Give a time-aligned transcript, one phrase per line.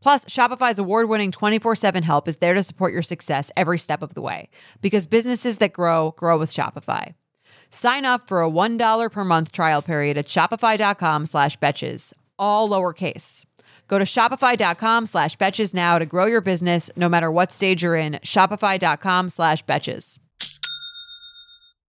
[0.00, 4.02] Plus, Shopify's award winning 24 7 help is there to support your success every step
[4.02, 4.48] of the way
[4.80, 7.14] because businesses that grow, grow with Shopify.
[7.70, 13.44] Sign up for a $1 per month trial period at shopify.com slash betches, all lowercase.
[13.88, 17.96] Go to shopify.com slash betches now to grow your business no matter what stage you're
[17.96, 18.14] in.
[18.22, 20.18] Shopify.com slash betches.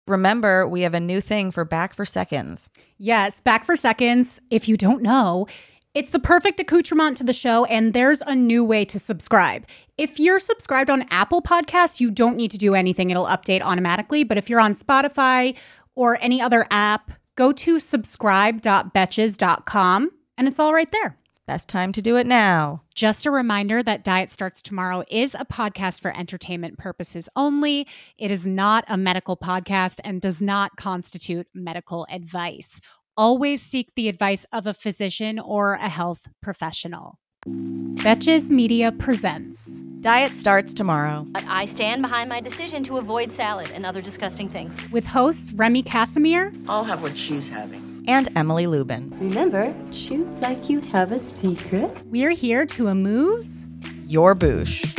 [0.07, 2.69] Remember, we have a new thing for Back for Seconds.
[2.97, 4.41] Yes, back for seconds.
[4.49, 5.45] If you don't know,
[5.93, 9.65] it's the perfect accoutrement to the show, and there's a new way to subscribe.
[9.97, 14.23] If you're subscribed on Apple Podcasts, you don't need to do anything, it'll update automatically.
[14.23, 15.57] But if you're on Spotify
[15.95, 21.17] or any other app, go to subscribe.betches.com and it's all right there.
[21.49, 22.83] Best time to do it now.
[22.93, 27.87] Just a reminder that Diet Starts Tomorrow is a podcast for entertainment purposes only.
[28.19, 32.79] It is not a medical podcast and does not constitute medical advice.
[33.20, 37.20] Always seek the advice of a physician or a health professional.
[37.45, 39.81] Betches Media presents.
[40.00, 41.28] Diet starts tomorrow.
[41.31, 44.90] But I stand behind my decision to avoid salad and other disgusting things.
[44.90, 48.06] with hosts Remy Casimir, I'll have what she's having.
[48.08, 49.09] And Emily Lubin.
[49.19, 51.91] Remember, chew like you'd have a secret.
[52.06, 53.66] we're here to amuse.
[54.08, 54.96] Your boosh.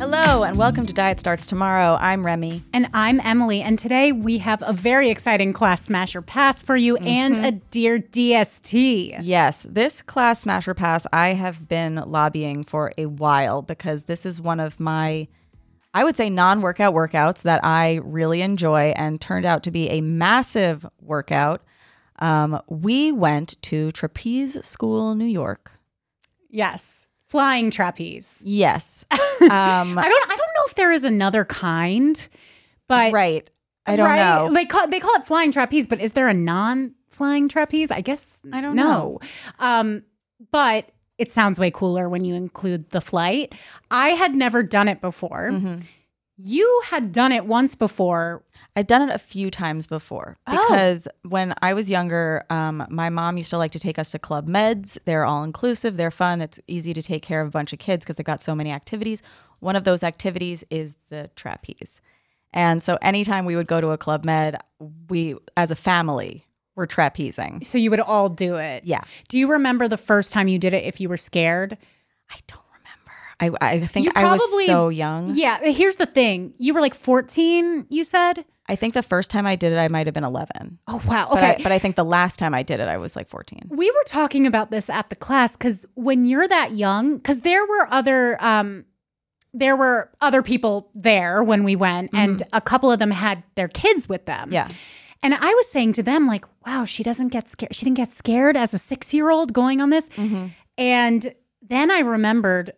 [0.00, 1.98] Hello, and welcome to Diet Starts Tomorrow.
[2.00, 2.62] I'm Remy.
[2.72, 6.74] And I'm Emily, and today we have a very exciting class smash or pass for
[6.74, 9.18] you and a dear DST.
[9.20, 14.24] Yes, this class smash or pass I have been lobbying for a while because this
[14.24, 15.28] is one of my,
[15.92, 19.90] I would say, non workout workouts that I really enjoy and turned out to be
[19.90, 21.62] a massive workout.
[22.20, 25.72] Um, we went to Trapeze School, New York.
[26.48, 28.42] Yes, flying trapeze.
[28.44, 29.04] Yes.
[29.10, 29.18] Um,
[29.50, 30.32] I don't.
[30.32, 32.28] I don't know if there is another kind,
[32.88, 33.48] but right.
[33.86, 34.16] I don't right?
[34.16, 34.52] know.
[34.52, 37.90] They call they call it flying trapeze, but is there a non-flying trapeze?
[37.90, 39.20] I guess I don't know.
[39.58, 40.02] Um,
[40.52, 43.54] but it sounds way cooler when you include the flight.
[43.90, 45.50] I had never done it before.
[45.52, 45.80] Mm-hmm.
[46.42, 48.42] You had done it once before.
[48.76, 50.52] I've done it a few times before Oh.
[50.70, 54.18] because when I was younger, um, my mom used to like to take us to
[54.18, 54.96] Club Meds.
[55.04, 56.40] They're all inclusive, they're fun.
[56.40, 58.70] It's easy to take care of a bunch of kids because they've got so many
[58.70, 59.22] activities.
[59.58, 62.00] One of those activities is the trapeze.
[62.52, 64.56] And so anytime we would go to a Club Med,
[65.08, 66.46] we, as a family,
[66.76, 67.64] were trapezing.
[67.64, 68.84] So you would all do it.
[68.84, 69.02] Yeah.
[69.28, 71.76] Do you remember the first time you did it if you were scared?
[72.30, 72.60] I don't.
[73.40, 75.30] I, I think You I was probably- so young.
[75.34, 76.54] Yeah, here's the thing.
[76.58, 78.44] You were like 14, you said?
[78.68, 80.78] I think the first time I did it, I might have been 11.
[80.86, 81.28] Oh, wow.
[81.32, 81.56] But, Okay.
[81.58, 83.62] I, but I think the last time I did it, I was like 14.
[83.70, 87.66] we were talking about this at the class because when you're that young, because there
[87.66, 88.84] were other um
[89.52, 93.66] there were other people there when we went, and a couple of them had their
[93.66, 94.52] kids with them.
[94.52, 94.68] Yeah.
[95.24, 97.74] And I was saying to them, like, wow, she doesn't get scared.
[97.74, 100.08] She didn't get scared as a six year old going on this.
[100.10, 100.46] Mm-hmm.
[100.78, 102.72] And then I remembered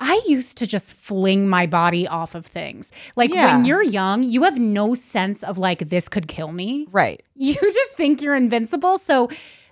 [0.00, 2.90] I used to just fling my body off of things.
[3.16, 3.54] Like Yeah.
[3.54, 6.86] when you're young, you have no sense of like, this could kill me.
[6.90, 7.22] Right.
[7.34, 8.98] You just think you're invincible.
[8.98, 9.28] So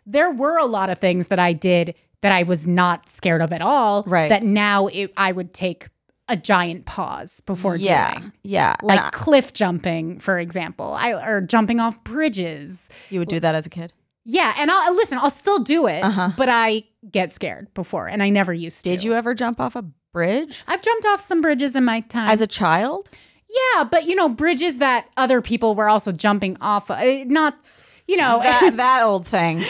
[0.06, 3.52] there were a lot of things that I did that I was not scared of
[3.52, 4.04] at all.
[4.06, 4.28] Right.
[4.28, 5.88] That now it, I would take
[6.28, 8.14] a giant pause before yeah.
[8.18, 8.32] doing.
[8.42, 8.76] Yeah.
[8.82, 12.90] Like I- cliff jumping, for example, I or jumping off bridges.
[13.10, 13.92] you would do that as a kid?
[14.24, 15.16] Yeah, and I'll listen.
[15.16, 16.32] I'll still do it, Uh-huh.
[16.36, 18.90] but I get scared before, and I never used to.
[18.90, 22.30] Did you ever jump off a bridge I've jumped off some bridges in my time.
[22.30, 23.10] as a child?
[23.48, 26.90] yeah, but you know, bridges that other people were also jumping off.
[26.90, 27.58] Of, eh, not,
[28.06, 29.60] you know, That, that old thing.
[29.60, 29.66] yeah,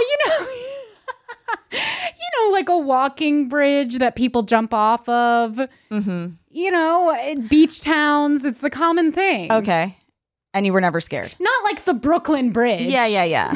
[0.00, 0.46] you know.
[1.72, 5.52] you know, like a walking bridge that people jump off of.
[5.90, 6.26] Mm-hmm.
[6.50, 8.44] You know, eh, beach towns.
[8.44, 9.50] It's a common thing.
[9.50, 9.96] Okay.
[10.52, 11.34] and you were never scared.
[11.40, 12.82] Not like the Brooklyn Bridge.
[12.82, 13.54] Yeah, yeah, yeah.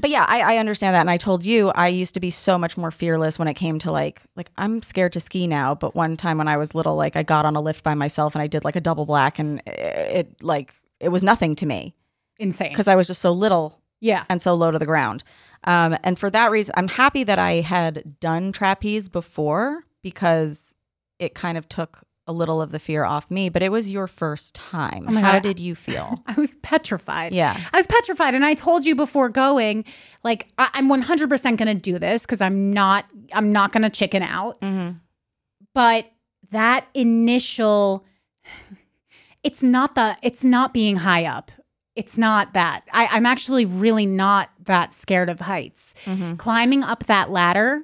[0.00, 1.00] But yeah, I, I understand that.
[1.00, 3.78] And I told you I used to be so much more fearless when it came
[3.80, 5.74] to like like I'm scared to ski now.
[5.74, 8.34] But one time when I was little, like I got on a lift by myself
[8.34, 11.66] and I did like a double black and it, it like it was nothing to
[11.66, 11.94] me
[12.38, 12.70] Insane.
[12.70, 14.24] because I was just so little yeah.
[14.28, 15.22] and so low to the ground.
[15.64, 20.74] Um, and for that reason, I'm happy that I had done trapeze before because
[21.18, 22.00] it kind of took
[22.30, 23.48] a little of the fear off me.
[23.48, 25.06] But it was your first time.
[25.08, 25.42] Oh How God.
[25.42, 26.16] did you feel?
[26.26, 27.34] I was petrified.
[27.34, 27.58] Yeah.
[27.72, 28.34] I was petrified.
[28.34, 29.84] And I told you before going,
[30.22, 33.90] like, I- I'm 100% going to do this because I'm not, I'm not going to
[33.90, 34.60] chicken out.
[34.60, 34.98] Mm-hmm.
[35.74, 36.10] But
[36.50, 38.06] that initial,
[39.42, 41.50] it's not the, it's not being high up.
[41.96, 42.84] It's not that.
[42.92, 45.94] I, I'm actually really not that scared of heights.
[46.04, 46.36] Mm-hmm.
[46.36, 47.82] Climbing up that ladder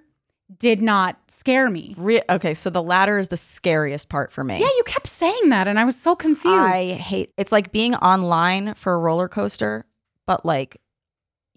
[0.58, 1.94] did not scare me.
[1.98, 4.58] Re- okay, so the ladder is the scariest part for me.
[4.60, 6.54] Yeah, you kept saying that, and I was so confused.
[6.56, 9.84] I hate it's like being online for a roller coaster,
[10.26, 10.76] but like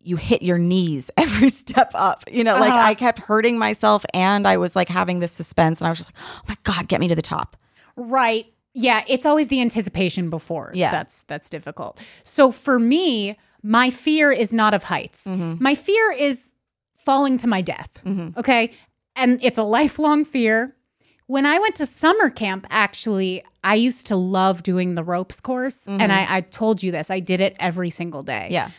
[0.02, 2.24] you hit your knees every step up.
[2.32, 2.80] You know, like Uh-huh.
[2.88, 6.14] I kept hurting myself and I was like having this suspense and I was just
[6.16, 7.58] like, oh my God, get me to the top.
[7.96, 8.46] Right.
[8.74, 10.72] Yeah, it's always the anticipation before.
[10.74, 10.92] Yeah.
[10.92, 12.00] That's that's difficult.
[12.24, 15.28] So for me, my fear is not of heights.
[15.28, 15.62] Mm-hmm.
[15.62, 16.54] My fear is
[17.10, 17.92] falling to my death.
[18.38, 18.72] Okay?
[19.16, 20.76] And it's a lifelong fear.
[21.26, 25.88] When I went to summer camp, actually, I used to love doing the ropes course.
[25.88, 27.10] And I, I told you this.
[27.10, 28.46] I did it every single day.
[28.46, 28.54] Mm-hmm.
[28.54, 28.70] Yeah.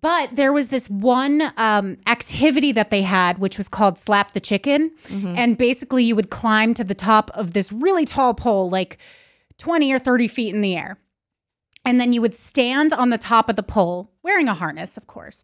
[0.00, 4.40] But there was this one um, activity that they had, which was called Slap the
[4.40, 4.92] Chicken.
[5.36, 8.98] And basically, you would climb to the top of this really tall pole, like
[9.58, 10.98] 20 or 30 feet in the air.
[11.84, 15.06] And then you would stand on the top of the pole, wearing a harness, of
[15.06, 15.42] course.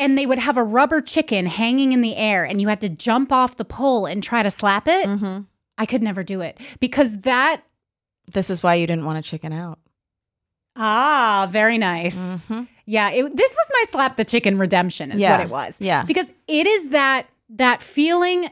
[0.00, 2.88] And they would have a rubber chicken hanging in the air, and you had to
[2.88, 5.06] jump off the pole and try to slap it.
[5.78, 7.62] I could never do it because that,
[8.32, 9.78] This is why you didn't want to chicken out.
[10.76, 12.18] ah, very nice.
[12.18, 12.62] Mm-hmm.
[12.86, 15.32] Yeah, it, this was my slap the chicken redemption is Yeah.
[15.32, 15.78] what it was.
[15.80, 16.02] Yeah.
[16.04, 18.48] Because it is that that feeling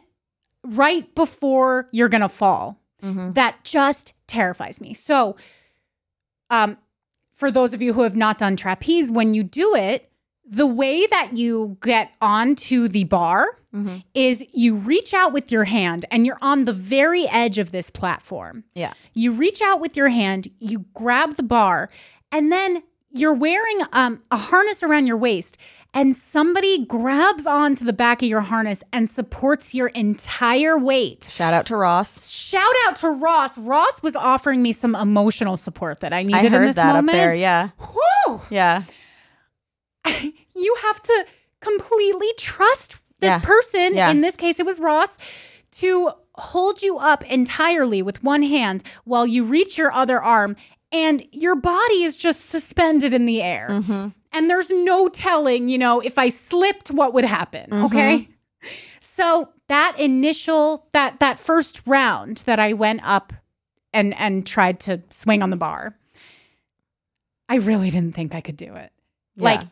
[0.65, 3.33] right before you're going to fall Mm-hmm.
[3.35, 4.93] that just terrifies me.
[4.93, 5.37] So
[6.51, 6.77] um
[7.31, 10.08] for those of you who have not done trapeze when you do it,
[10.51, 13.97] the way that you get onto the bar Mm-hmm.
[14.15, 17.91] is you reach out with your hand and you're on the very edge of this
[17.91, 18.65] platform.
[18.75, 18.95] Yeah.
[19.13, 21.91] You reach out with your hand, you grab the bar,
[22.33, 25.59] and then you're wearing um, a harness around your waist,
[25.93, 31.25] and somebody grabs onto the back of your harness and supports your entire weight.
[31.25, 32.27] Shout out to Ross.
[32.31, 33.59] Shout out to Ross.
[33.59, 37.11] Ross was offering me some emotional support that I needed I in this that moment.
[37.11, 37.35] up there.
[37.35, 37.69] Yeah.
[38.27, 38.41] Whew.
[38.49, 38.83] Yeah.
[40.55, 41.27] You have to
[41.61, 43.39] completely trust this Yeah.
[43.39, 43.95] person.
[43.95, 44.11] Yeah.
[44.11, 45.17] In this case, it was Ross
[45.73, 50.57] to hold you up entirely with one hand while you reach your other arm
[50.91, 53.69] and your body is just suspended in the air.
[53.71, 54.09] Mm-hmm.
[54.33, 57.71] And there's no telling, you know, if I slipped, what would happen.
[57.71, 57.85] Mm-hmm.
[57.87, 58.29] Okay.
[59.01, 63.33] So that initial, that that first round that I went up
[63.93, 65.97] and and tried to swing on the bar,
[67.49, 68.93] I really didn't think I could do it.
[69.37, 69.69] Like Yeah.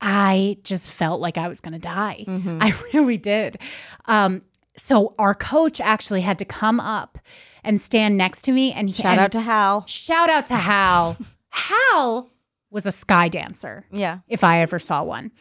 [0.00, 2.24] I just felt like I was going to die.
[2.26, 2.58] Mhm.
[2.62, 3.58] I really did.
[4.06, 4.42] Um,
[4.76, 7.18] so our coach actually had to come up
[7.62, 9.84] and stand next to me and he, Shout and out to Hal.
[9.86, 11.16] shout out to Hal.
[11.50, 12.30] Hal
[12.70, 14.20] was a sky dancer Yeah.
[14.28, 15.32] if I ever saw one.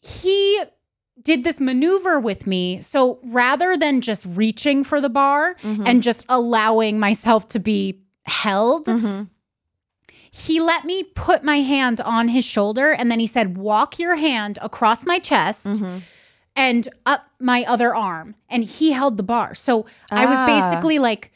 [0.00, 0.62] He
[1.20, 2.80] did this maneuver with me.
[2.80, 8.86] So rather than just reaching for the bar and just allowing myself to be held,
[10.34, 14.16] he let me put my hand on his shoulder and then he said, Walk your
[14.16, 15.82] hand across my chest.
[16.54, 19.54] And up my other arm, and he held the bar.
[19.54, 20.44] So I was Ah.
[20.46, 21.32] basically like,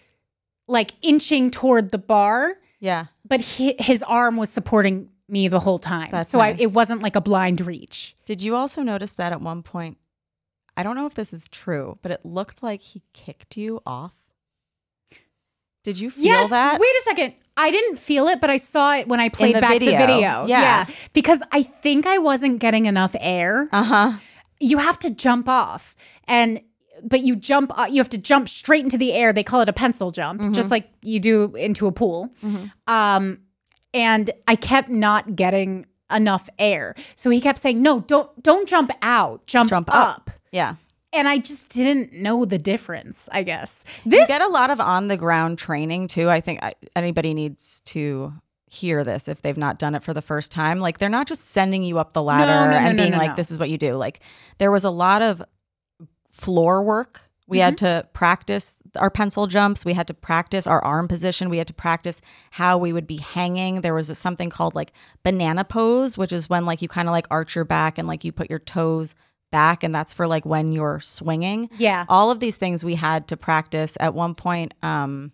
[0.69, 3.07] like inching toward the bar, Yeah.
[3.27, 6.11] but he, his arm was supporting me the whole time.
[6.11, 8.15] That's so I, it wasn't like a blind reach.
[8.27, 9.97] Did you also notice that at one point?
[10.77, 14.13] I don't know if this is true, but it looked like he kicked you off.
[15.87, 16.51] Did you feel yes.
[16.51, 16.81] that?
[16.81, 17.35] Wait a second.
[17.57, 19.93] I didn't feel it, but I saw it when I played the back video.
[19.93, 20.47] the video.
[20.47, 20.87] Yeah.
[21.13, 23.69] Because I think I wasn't getting enough air.
[23.71, 24.13] Uh huh.
[24.59, 25.95] you have to jump off
[26.27, 26.61] and
[27.05, 29.69] but you jump uh, you have to jump straight into the air they call it
[29.69, 30.53] a pencil jump Mm-hmm.
[30.55, 32.33] just like you do into a pool
[32.87, 33.39] um
[33.93, 38.91] and i kept not getting enough air so he kept saying no don't don't jump
[39.03, 40.17] out jump, Jump up.
[40.17, 40.31] up.
[40.51, 40.77] Yeah.
[41.17, 44.81] And i just didn't know the difference i guess this You get a lot of
[44.81, 46.31] on the ground training too.
[46.31, 48.33] I think I- anybody needs to
[48.69, 50.81] hear this if they've not done it for the first time.
[50.81, 53.19] Like they're not just sending you up the ladder no, no, and no, being no,
[53.19, 53.95] like, this is what you do.
[53.95, 54.21] Like
[54.59, 55.43] there was a lot of
[56.31, 58.01] floor work We had mm-hmm.
[58.01, 59.85] to practice our pencil jumps.
[59.85, 61.49] We had to practice our arm position.
[61.49, 62.21] We had to practice
[62.51, 63.83] how we would be hanging.
[63.83, 64.93] There was a, something called like
[65.23, 68.25] banana pose, which is when like you kind of like arch your back and like
[68.25, 69.15] you put your toes
[69.51, 71.71] back, and that's for like when you're swinging.
[71.79, 72.05] Yeah.
[72.09, 73.97] All of these things we had to practice.
[74.01, 75.33] At one point, um,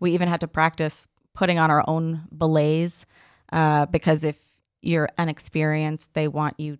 [0.00, 3.06] we even had to practice putting on our own belays
[3.52, 4.38] uh, because if
[4.82, 6.78] you're unexperienced, they want you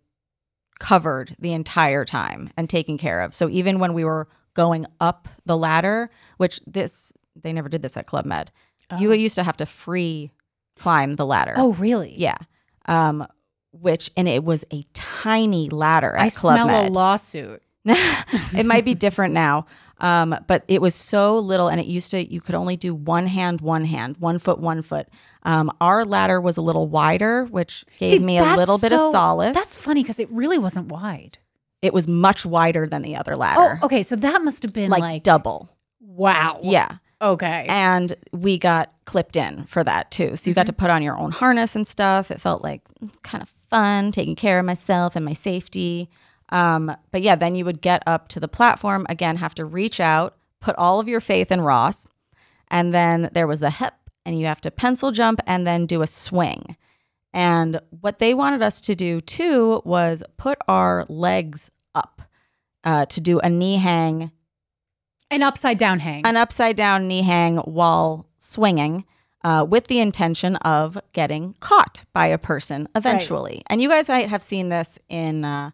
[0.79, 3.35] covered the entire time and taken care of.
[3.35, 7.97] So even when we were going up the ladder, which this they never did this
[7.97, 8.53] at Club Med,
[8.99, 10.31] you used to have to free
[10.77, 11.55] climb the ladder.
[11.57, 12.15] Oh, really?
[12.17, 12.37] yeah.
[12.87, 13.27] Um,
[13.81, 17.63] which and it was a tiny ladder at I Club smell Med a lawsuit.
[17.85, 19.67] it might be different now.
[20.01, 23.27] Um, but it was so little, and it used to, you could only do one
[23.29, 25.07] hand, one hand, one foot, one foot.
[25.45, 29.07] Um, our ladder was a little wider, which gave See, me a little bit so-
[29.07, 29.55] of solace.
[29.55, 31.39] That's funny because it really wasn't wide.
[31.81, 33.61] it was much wider than the other ladder.
[33.61, 34.03] Oh, ladder, okay.
[34.03, 35.69] So that must have been like, like, double.
[36.01, 36.59] wow.
[36.63, 36.97] Yeah.
[37.23, 37.67] Okay.
[37.69, 40.35] And we got clipped in for that too.
[40.37, 42.31] So you got to put on your own harness and stuff.
[42.31, 42.83] It felt like
[43.23, 46.09] kind of fun, taking care of myself and my safety.
[46.51, 49.99] Um, but yeah, then you would get up to the platform again, have to reach
[49.99, 52.07] out, put all of your faith in Ross,
[52.69, 56.03] and then there was the hip, and you have to pencil jump and then do
[56.03, 56.77] a swing.
[57.33, 62.23] And what they wanted us to do too was put our legs up
[62.85, 64.31] uh, to do a knee hang
[65.33, 66.25] An upside down hang.
[66.25, 69.05] an upside down knee hang while swinging
[69.45, 73.63] uh, with the intention of getting caught by a person eventually.
[73.67, 75.71] And you guys might have seen this in uh,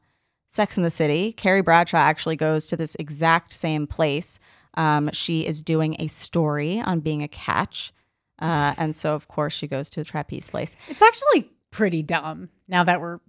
[0.48, 1.32] Sex in the City.
[1.32, 4.40] Carrie Bradshaw actually goes to this exact same place.
[4.74, 7.92] Um, she is doing a story on being a catch.
[8.40, 10.74] Uh, and so, of course, she goes to a trapeze place.
[10.88, 13.20] it's actually pretty dumb now that we're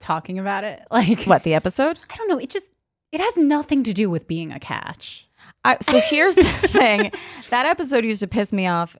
[0.00, 0.82] talking about it.
[0.90, 1.98] Like, What, the episode?
[2.10, 2.38] I don't know.
[2.38, 2.70] It just,
[3.12, 5.28] it has nothing to do with being a catch.
[5.64, 7.10] I, so here's the thing
[7.50, 8.96] that episode used to piss me off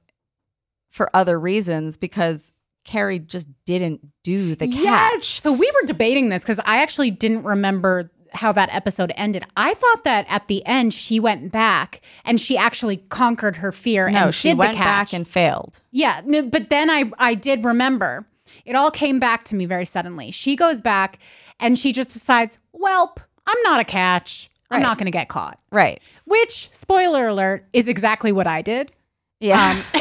[0.95, 2.53] for other reasons because
[2.85, 5.41] Carrie just didn't do the catch.
[5.41, 9.43] So we were debating this because I actually didn't remember how that episode ended.
[9.57, 14.09] I thought that at the end she went back and she actually conquered her fear
[14.09, 15.11] No, and she did went the catch.
[15.11, 15.83] back and failed.
[15.91, 18.25] yeah, no, but then I I did remember.
[18.65, 20.31] It all came back to me very suddenly.
[20.31, 21.19] She goes back
[21.59, 23.17] and she just decides, "Welp,
[23.49, 24.49] I'm not a catch.
[24.71, 24.83] I'm Right.
[24.83, 26.01] not going to get caught." Right.
[26.25, 28.93] Which, spoiler alert, is exactly what I did.
[29.41, 29.71] Yeah.
[29.95, 30.01] Um,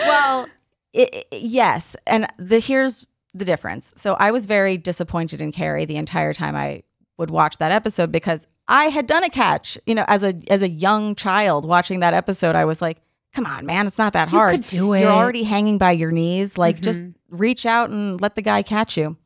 [0.00, 0.46] well,
[0.92, 3.92] it, it- yes, and the here's the difference.
[3.96, 6.82] So I was very disappointed in Carrie the entire time I
[7.18, 9.78] would watch that episode because I had done a catch.
[9.86, 12.98] You know, as a as a young child watching that episode, I was like,
[13.32, 14.50] "Come on, man, it's not that You hard.
[14.52, 16.56] could do it." You're already hanging by your knees.
[16.58, 17.36] Like, just Mm-hmm.
[17.36, 19.16] reach out and let the guy catch you."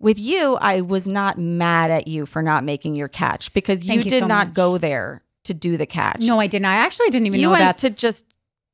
[0.00, 3.94] With you, I was not mad at you for not making your catch because you
[3.94, 4.54] you did so not much.
[4.54, 6.20] go there to do the catch.
[6.20, 6.66] No, I didn't.
[6.66, 8.24] I actually didn't even you know went that to just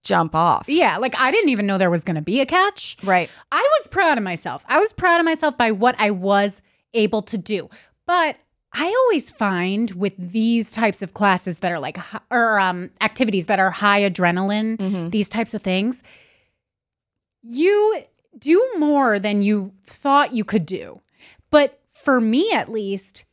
[0.04, 0.68] jump off.
[0.68, 2.96] Yeah, like I didn't even know there was going to be a catch.
[3.02, 3.28] Right.
[3.50, 4.64] I was proud of myself.
[4.68, 7.68] I was proud of myself by what I was able to do.
[8.06, 8.36] But
[8.72, 11.98] I always find with these types of classes that are like
[12.30, 15.10] or um activities that are high adrenaline, Mhm.
[15.10, 16.02] these types of things,
[17.42, 18.02] you
[18.38, 21.00] do more than you thought you could do.
[21.50, 23.24] But for me at least,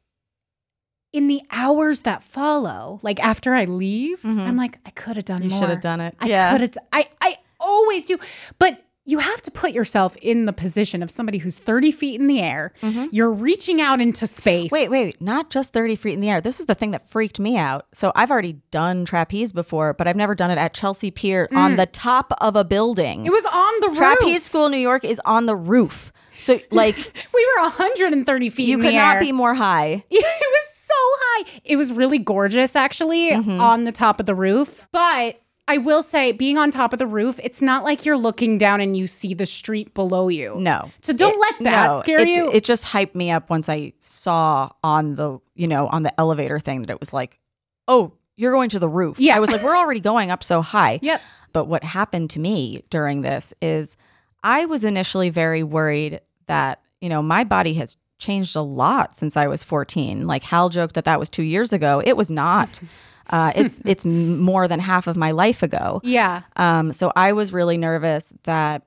[1.13, 4.48] in the hours that follow, like after I leave, Mhm.
[4.48, 5.44] I'm like, I could have done more.
[5.46, 5.60] You more.
[5.60, 6.15] should have done it.
[6.20, 6.51] I yeah.
[6.51, 6.77] could have.
[6.94, 8.18] I I always do,
[8.60, 12.27] but you have to put yourself in the position of somebody who's thirty feet in
[12.27, 12.72] the air.
[13.12, 14.68] You're reaching out into space.
[14.72, 14.74] Mm-hmm.
[14.75, 16.39] Wait, wait, wait, not just 30 feet in the air.
[16.39, 17.88] This is the thing that freaked me out.
[17.94, 21.75] So I've already done trapeze before, but I've never done it at Chelsea Pier on
[21.75, 23.24] the top of a building.
[23.24, 23.25] Mm.
[23.25, 24.41] It was on the Trapeze roof.
[24.44, 26.13] School New York is on the roof.
[26.39, 26.96] So like
[27.34, 28.68] We were 130 feet.
[28.68, 30.03] you could not be more high.
[30.12, 31.62] it was so high.
[31.63, 33.60] It was really gorgeous, actually, Mm-hmm.
[33.62, 34.88] on the top of the roof.
[34.91, 38.57] But I will say, being on top of the roof, it's not like you're looking
[38.57, 40.55] down and you see the street below you.
[40.60, 40.89] No.
[41.01, 42.51] So don't It- let that no, scare it, you.
[42.51, 46.60] It just hyped me up once I saw on the, you know, on the elevator
[46.60, 47.39] thing that it was like,
[47.88, 49.36] "Oh, you're going to the roof." Yeah.
[49.36, 51.21] I was like, "We're already going up so high." Yep.
[51.53, 53.95] But what happened to me during this is
[54.43, 59.35] I was initially very worried that, you know, my body has changed a lot since
[59.35, 60.25] I was 14.
[60.27, 62.01] Like Hal joked that that was 2 years ago.
[62.05, 62.79] It was not.
[63.29, 66.01] Uh, it's it's more than half of my life ago.
[66.03, 66.41] yeah.
[66.57, 68.81] Um, so I was really nervous that,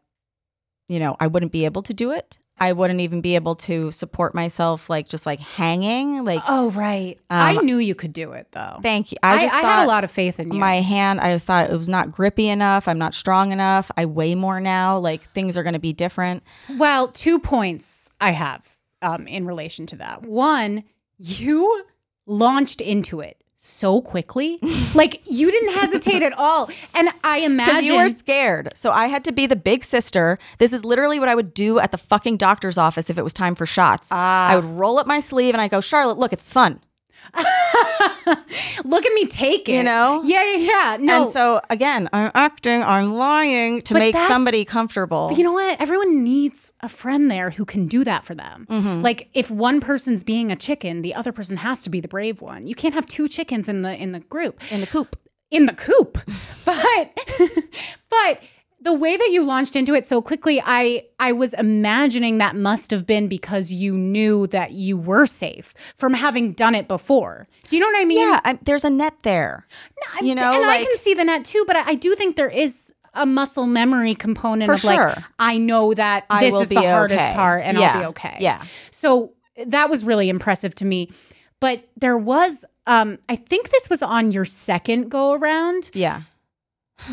[0.88, 2.36] you know, I wouldn't be able to do it.
[2.58, 6.24] I wouldn't even be able to support myself, like just like hanging.
[6.24, 7.18] Like, Oh, right.
[7.30, 8.80] I Um, knew you could do it, though.
[8.82, 9.18] thank you.
[9.22, 10.58] I I, just I had a lot of faith in you.
[10.60, 11.20] my hand.
[11.20, 12.86] I thought it was not grippy enough.
[12.86, 13.90] I'm not strong enough.
[13.96, 14.98] I weigh more now.
[14.98, 16.42] Like things are going to be different.
[16.76, 18.73] Well, two points I have
[19.04, 20.22] um, in relation to that.
[20.22, 20.84] One,
[21.18, 21.84] you
[22.26, 24.58] launched into it so quickly.
[24.94, 26.70] like you didn't hesitate at all.
[26.94, 28.70] And I imagine you were scared.
[28.74, 30.38] So I had to be the big sister.
[30.58, 33.32] This is literally what I would do at the fucking doctor's office if it was
[33.32, 34.08] time for shots.
[34.10, 34.50] Ah.
[34.50, 36.80] I would roll up my sleeve and I go, Charlotte, look, it's fun.
[38.94, 39.72] look at me take it.
[39.74, 40.22] You know?
[40.24, 40.96] Yeah, yeah, yeah.
[41.00, 41.22] No.
[41.22, 45.28] And so again, I'm acting, I'm lying to But make somebody comfortable.
[45.28, 45.80] But you know what?
[45.80, 48.66] Everyone needs a friend there who can do that for them.
[48.70, 49.02] Mm-hmm.
[49.02, 52.40] Like if one person's being a chicken, the other person has to be the brave
[52.40, 52.66] one.
[52.66, 54.60] You can't have two chickens in the in the group.
[54.72, 55.16] in the coop.
[55.50, 56.18] In the coop.
[56.64, 57.12] But
[58.08, 58.40] but
[58.84, 62.90] the way that you launched into it so quickly, I I was imagining that must
[62.90, 67.48] have been because you knew that you were safe from having done it before.
[67.68, 68.18] Do you know what I mean?
[68.18, 69.66] Yeah, I, there's a net there.
[70.14, 72.14] I'm- you know, and like I can see the net too, but I, I do
[72.14, 75.14] think there is a muscle memory component of like sure.
[75.38, 77.32] I know that I this will is be the hardest okay.
[77.32, 78.36] part and I'll be okay.
[78.40, 78.62] Yeah.
[78.90, 79.32] So
[79.66, 81.10] that was really impressive to me.
[81.60, 85.90] But there was um I think this was on your second go around.
[85.94, 86.22] yeah.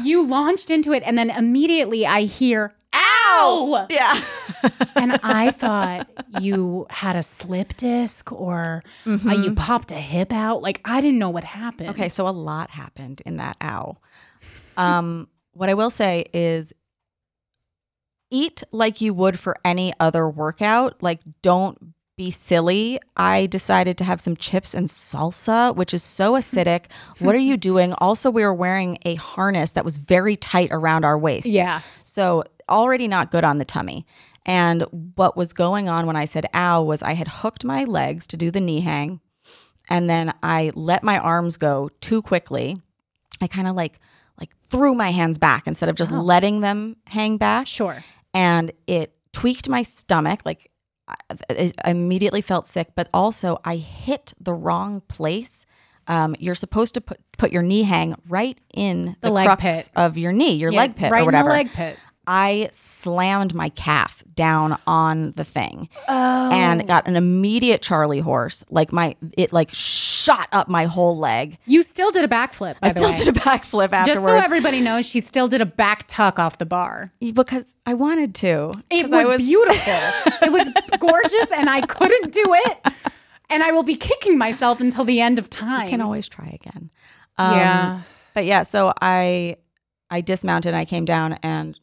[0.03, 4.21] You launched into it and then immediately I hear ow Yeah.
[4.95, 6.09] and I thought
[6.39, 10.61] you had a slip disc or uh, you popped a hip out.
[10.61, 11.89] Like I didn't know what happened.
[11.89, 13.97] Okay, so a lot happened in that ow.
[14.77, 16.73] Um, what I will say is
[18.29, 21.03] eat like you would for any other workout.
[21.03, 22.99] Like, don't be silly.
[23.17, 26.85] I decided to have some chips and salsa, which is so acidic.
[27.19, 27.93] what are you doing?
[27.93, 31.47] Also, we were wearing a harness that was very tight around our waist.
[31.47, 31.81] Yeah.
[32.03, 34.05] So already not good on the tummy.
[34.45, 34.83] And
[35.15, 38.37] what was going on when I said ow was I had hooked my legs to
[38.37, 39.19] do the knee hang
[39.89, 42.81] and then I let my arms go too quickly.
[43.41, 43.99] I kind of like
[44.39, 46.21] like threw my hands back instead of just oh.
[46.21, 47.65] letting them hang back.
[47.65, 48.03] Sure.
[48.33, 50.70] And it tweaked my stomach like
[51.49, 55.65] I, immediately felt sick, but also I hit the wrong place.
[56.07, 59.61] Um, you're supposed to put put your knee hang right in the, The leg crux
[59.61, 59.89] pit.
[59.95, 61.49] of your knee, your Yeah, leg pit, right or whatever.
[61.51, 61.99] in the leg pit.
[62.27, 68.63] I slammed my calf down on the thing and got an immediate Charlie horse.
[68.69, 71.57] Like my it like shot up my whole leg.
[71.65, 73.17] You still did a backflip, I the still way.
[73.17, 76.57] did a backflip afterwards Just so everybody knows, she still did a back tuck off
[76.59, 77.11] the bar.
[77.19, 78.73] because I wanted to.
[78.91, 79.93] It was, I beautiful.
[80.47, 82.87] it was gorgeous, and I couldn't do it.
[83.49, 85.81] And I will be kicking myself until the end of time.
[85.87, 86.91] I can always try again.
[87.37, 88.01] Um, Yeah.
[88.33, 89.57] But yeah, so I
[90.09, 91.77] I dismounted and I came down and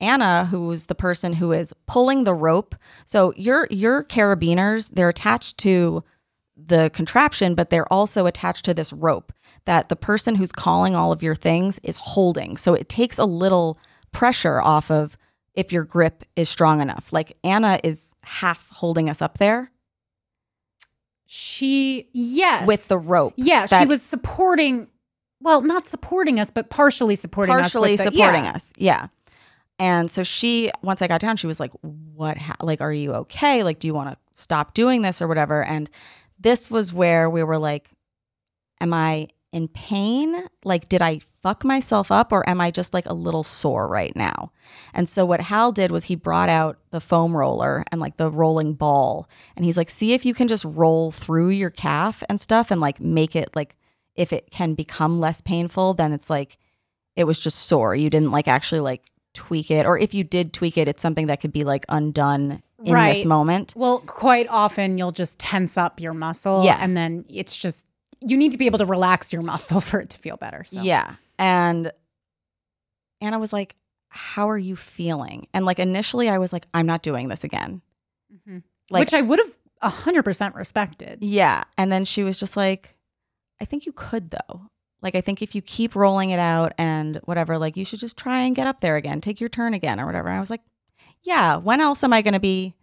[0.00, 2.74] Anna, who is the person who is pulling the rope.
[3.04, 6.04] So your your carabiners, they're attached to
[6.56, 9.32] the contraption, but they're also attached to this rope
[9.66, 12.56] that the person who's calling all of your things is holding.
[12.56, 13.78] So it takes a little
[14.12, 15.16] pressure off of
[15.54, 17.12] if your grip is strong enough.
[17.12, 19.70] Like Anna is half holding us up there
[21.26, 22.66] She, yes.
[22.66, 23.34] with the rope.
[23.36, 24.88] Yeah, she was supporting,
[25.40, 27.60] well, not supporting us, but partially supporting us.
[27.62, 28.52] partially supporting yeah.
[28.52, 28.72] us.
[28.76, 29.08] Yeah.
[29.78, 32.38] And so she, once I got down, she was like, "What?
[32.38, 33.62] Ha- like, are you okay?
[33.62, 35.90] Like, do you want to stop doing this or whatever?" And
[36.38, 37.90] this was where we were like,
[38.80, 40.34] "Am I in pain?
[40.64, 44.16] Like, did I fuck myself up, or am I just like a little sore right
[44.16, 44.50] now?"
[44.94, 48.30] And so what Hal did was he brought out the foam roller and like the
[48.30, 52.40] rolling ball, and he's like, "See if you can just roll through your calf and
[52.40, 53.76] stuff, and like make it like."
[54.14, 56.56] If it can become less painful, then it's like
[57.16, 57.94] it was just sore.
[57.94, 59.02] You didn't like actually like
[59.36, 62.62] tweak it, or if you did tweak it, it's something that could be like undone
[62.84, 63.74] in this moment.
[63.76, 66.64] Well, quite often you'll just tense up your muscle.
[66.64, 66.78] Yeah.
[66.80, 67.86] And then it's just,
[68.20, 70.64] you need to be able to relax your muscle for it to feel better.
[70.64, 70.80] So.
[70.82, 71.92] Yeah, and
[73.20, 73.76] Anna was like,
[74.08, 77.82] "How are you feeling?" And like initially, I was like, "I'm not doing this again."
[78.32, 78.62] Mhm.
[78.90, 79.56] Like, Which I would have
[79.92, 81.18] 100% respected.
[81.22, 82.96] yeah, and then she was just like,
[83.60, 84.70] "I think you could though."
[85.02, 88.16] Like I think if you keep rolling it out and whatever, like you should just
[88.16, 90.28] try and get up there again, take your turn again or whatever.
[90.28, 90.62] And I was like,
[91.22, 92.74] yeah, when else am I going to be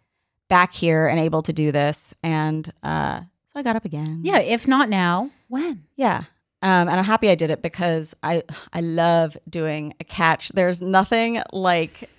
[0.50, 2.14] back here and able to do this?
[2.24, 4.22] And uh, so I got up again.
[4.24, 4.40] Yeah.
[4.40, 5.84] If not now, when?
[5.96, 6.24] Yeah.
[6.62, 10.50] Um, and I'm happy I did it because I I love doing a catch.
[10.50, 12.10] There's nothing like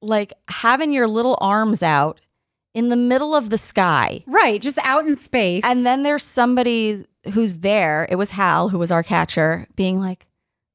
[0.00, 2.20] like having your little arms out
[2.72, 4.22] in the middle of the sky.
[4.26, 4.60] Right.
[4.60, 5.64] Just out in space.
[5.64, 8.06] And then there's somebody who's there.
[8.10, 10.26] It was Hal, who was our catcher, being like,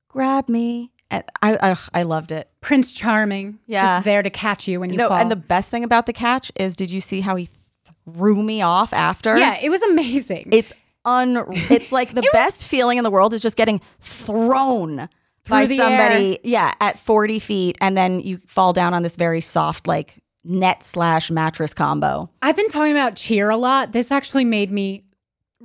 [0.10, 2.50] "Grab me." And I I, I loved it.
[2.62, 3.60] Prince Charming.
[3.68, 3.86] Yeah.
[3.86, 5.18] Just there to catch you when you no, fall.
[5.18, 7.50] and the best thing about the catch is, did you see how he
[8.06, 9.38] threw me off after?
[9.38, 10.50] yeah, it was amazing.
[10.52, 10.74] It's
[11.06, 15.08] un it's like the best feeling in the world is just getting thrown
[15.48, 19.86] by somebody yeah at 40 feet and then you fall down on this very soft
[19.86, 23.92] like net slash mattress combo I've been talking about cheer a lot.
[23.92, 25.04] This actually made me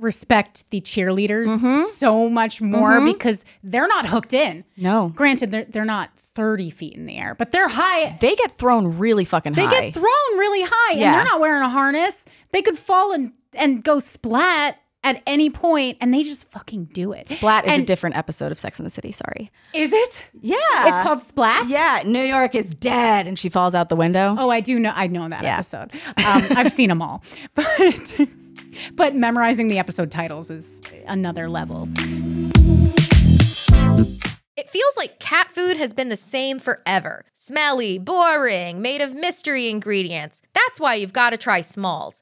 [0.01, 4.63] respect the cheerleaders so much more because they're not hooked in.
[4.77, 5.09] No.
[5.09, 8.17] Granted, they're, they're not 30 feet in the air, but they're high.
[8.19, 9.69] They get thrown really fucking They high.
[9.79, 12.25] They get thrown really high and they're not wearing a harness.
[12.51, 17.11] They could fall and, and go splat at any point and they just fucking do
[17.11, 17.27] it.
[17.29, 19.11] Splat is a different episode of Sex in the City.
[19.11, 19.51] Sorry.
[19.73, 20.25] Is it?
[20.39, 20.55] Yeah.
[20.61, 21.67] It's called Splat?
[21.67, 24.35] Yeah, New York is dead, and she falls out the window.
[24.37, 24.93] Oh, I do know.
[24.95, 25.55] I know that Yeah.
[25.55, 25.91] episode.
[26.05, 27.23] Um, I've seen them all,
[27.55, 27.65] but
[28.93, 31.87] but memorizing the episode titles is another level.
[34.57, 37.25] It feels like cat food has been the same forever.
[37.33, 40.41] Smelly, boring, made of mystery ingredients.
[40.53, 42.21] That's why you've got to try Smalls.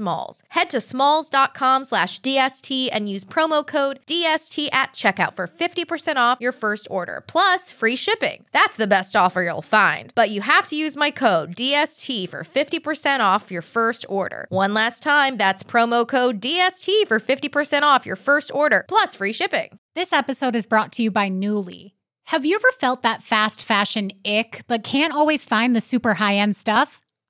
[0.49, 6.39] Head to smalls.com slash DST and use promo code DST at checkout for 50% off
[6.41, 8.45] your first order, plus free shipping.
[8.51, 10.11] That's the best offer you'll find.
[10.15, 14.45] But you have to use my code DST for 50% off your first order.
[14.49, 19.33] One last time, that's promo code DST for 50% off your first order, plus free
[19.33, 19.79] shipping.
[19.95, 21.91] This episode is brought to you by Nuuly.
[22.25, 26.35] Have you ever felt that fast fashion ick, but can't always find the super high
[26.35, 27.00] end stuff?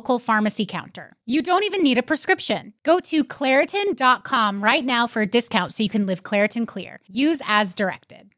[0.00, 1.16] pharmacy counter.
[1.26, 2.74] You don't even need a prescription.
[2.84, 7.00] Go to Claritin.com right now for a discount so you can live Claritin Clear.
[7.08, 8.30] Use as directed.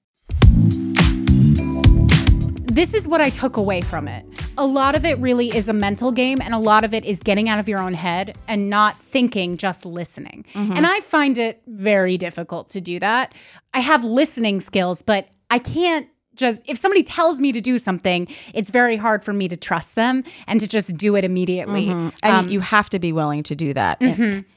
[2.71, 4.25] this is what I took away from it.
[4.57, 7.21] A lot of it really is a mental game, and a lot of it is
[7.21, 10.47] getting out of your own head and not thinking, just listening.
[10.55, 10.73] Mm-hmm.
[10.73, 13.35] And I find it very difficult to do that.
[13.75, 16.09] I have listening skills, but I can't
[16.41, 19.95] just, if somebody tells me to do something, it's very hard for me to trust
[19.95, 21.91] them and to just do it immediately.
[22.23, 24.01] and you have to be willing to do that.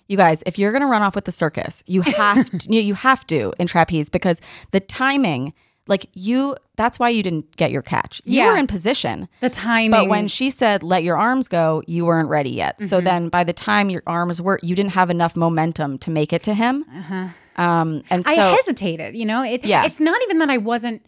[0.07, 2.93] You guys, if you're going to run off with the circus, you have to, you
[2.95, 4.41] have to in trapeze because
[4.71, 5.53] the timing,
[5.87, 8.21] like you, that's why you didn't get your catch.
[8.25, 8.51] You Yeah.
[8.51, 9.27] were in position.
[9.41, 9.91] The timing.
[9.91, 12.81] But when she said let your arms go, you weren't ready yet.
[12.81, 16.31] So then by the time your arms were, you didn't have enough momentum to make
[16.33, 16.85] it to him.
[17.11, 19.43] Uh Um, and so I hesitated, you know?
[19.43, 19.85] It, Yeah.
[19.85, 21.05] It's not even that I wasn't,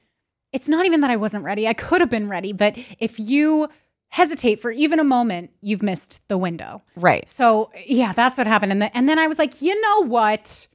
[0.56, 1.68] it's not even that I wasn't ready.
[1.68, 3.68] I could have been ready, but if you
[4.08, 6.82] hesitate for even a moment, you've missed the window.
[6.96, 7.28] right.
[7.28, 8.72] So yeah, that's what happened.
[8.72, 10.68] And, the, and then I was like, you know what?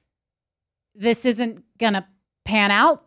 [0.95, 2.07] This isn't gonna
[2.45, 3.07] pan out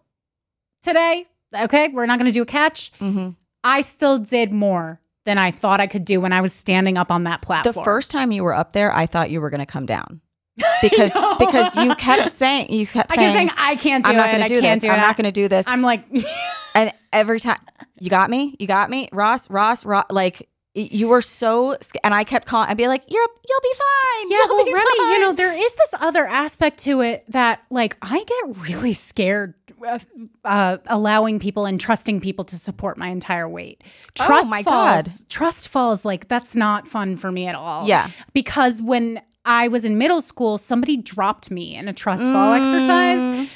[0.81, 1.27] today.
[1.55, 2.91] Okay, we're not gonna do a catch.
[2.93, 3.29] Mm-hmm.
[3.63, 7.12] I still did more than I thought I could do when I was standing up
[7.12, 7.73] on that platform.
[7.75, 10.21] The first time you were up there, I thought you were going to come down
[10.82, 14.18] because because you kept saying you kept I saying, kept saying I can't do I'm
[14.18, 14.82] not going to do this.
[14.82, 15.02] do I'm it.
[15.02, 15.68] not going to do this.
[15.68, 16.06] I'm like,
[16.76, 17.60] and every time
[18.00, 20.06] you got me, you got me, Ross, Ross, Ross.
[20.12, 22.68] Like you were so, and I kept calling.
[22.68, 25.54] I'd be like, "You're, you'll be fine." Yeah, you'll well, be Remy, you know, there
[25.54, 29.54] is this other aspect to it that, like, I get really scared
[29.86, 30.06] of
[30.44, 33.84] uh, allowing people and trusting people to support my entire weight.
[34.20, 37.88] Oh, Trust my falls, Trust falls, like, that's not fun for me at all.
[37.88, 38.10] Yeah.
[38.34, 43.19] Because when I was in middle school, somebody dropped me in a trust fall exercise.
[43.19, 43.49] Mm.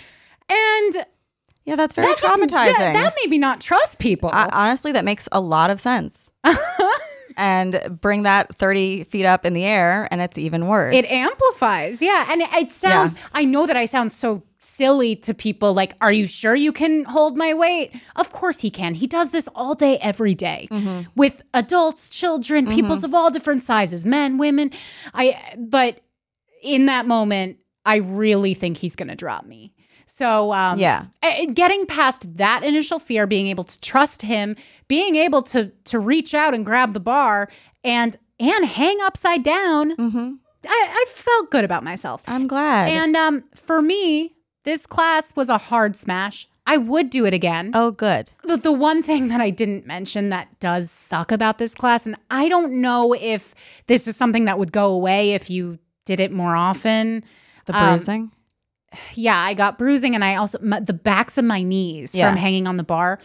[0.50, 1.06] And
[1.66, 2.78] yeah, that's very that just- traumatizing.
[2.78, 4.30] that, that made me not trust people.
[4.32, 6.32] I- honestly, that makes a lot of sense.
[7.38, 10.96] and bring that 30 feet up in the air, and it's even worse.
[10.96, 12.26] It amplifies, yeah.
[12.30, 14.44] And it, it sounds, I know that I sound so
[14.78, 17.92] silly to people like, Are you sure you can hold my weight?
[18.16, 18.94] Of course he can.
[18.94, 20.68] He does this all day, every day
[21.16, 24.72] with adults, children, peoples of all different sizes, men, women.
[25.14, 26.00] I, but
[26.62, 29.74] in that moment, I really think he's going to drop me.
[30.06, 31.06] So, um, Yeah.
[31.54, 34.56] getting past that initial fear, being able to trust him,
[34.88, 37.50] being able to to reach out and grab the bar
[37.84, 39.94] and and hang upside down,
[40.66, 42.24] I, I felt good about myself.
[42.28, 42.90] I'm glad.
[42.90, 44.36] And um, for me,
[44.68, 46.48] this class was a hard smash.
[46.70, 47.72] I would do it again.
[47.74, 48.32] oh, good.
[48.44, 52.18] The, the one thing that I didn't mention that does suck about this class, and
[52.30, 53.56] I don't know if
[53.88, 57.24] this is something that would go away if you did it more often.
[57.68, 58.32] The Um, bruising.
[59.16, 62.30] Yeah, I got bruising, and I also my, the backs of my knees Yeah.
[62.30, 63.20] from hanging on the bar.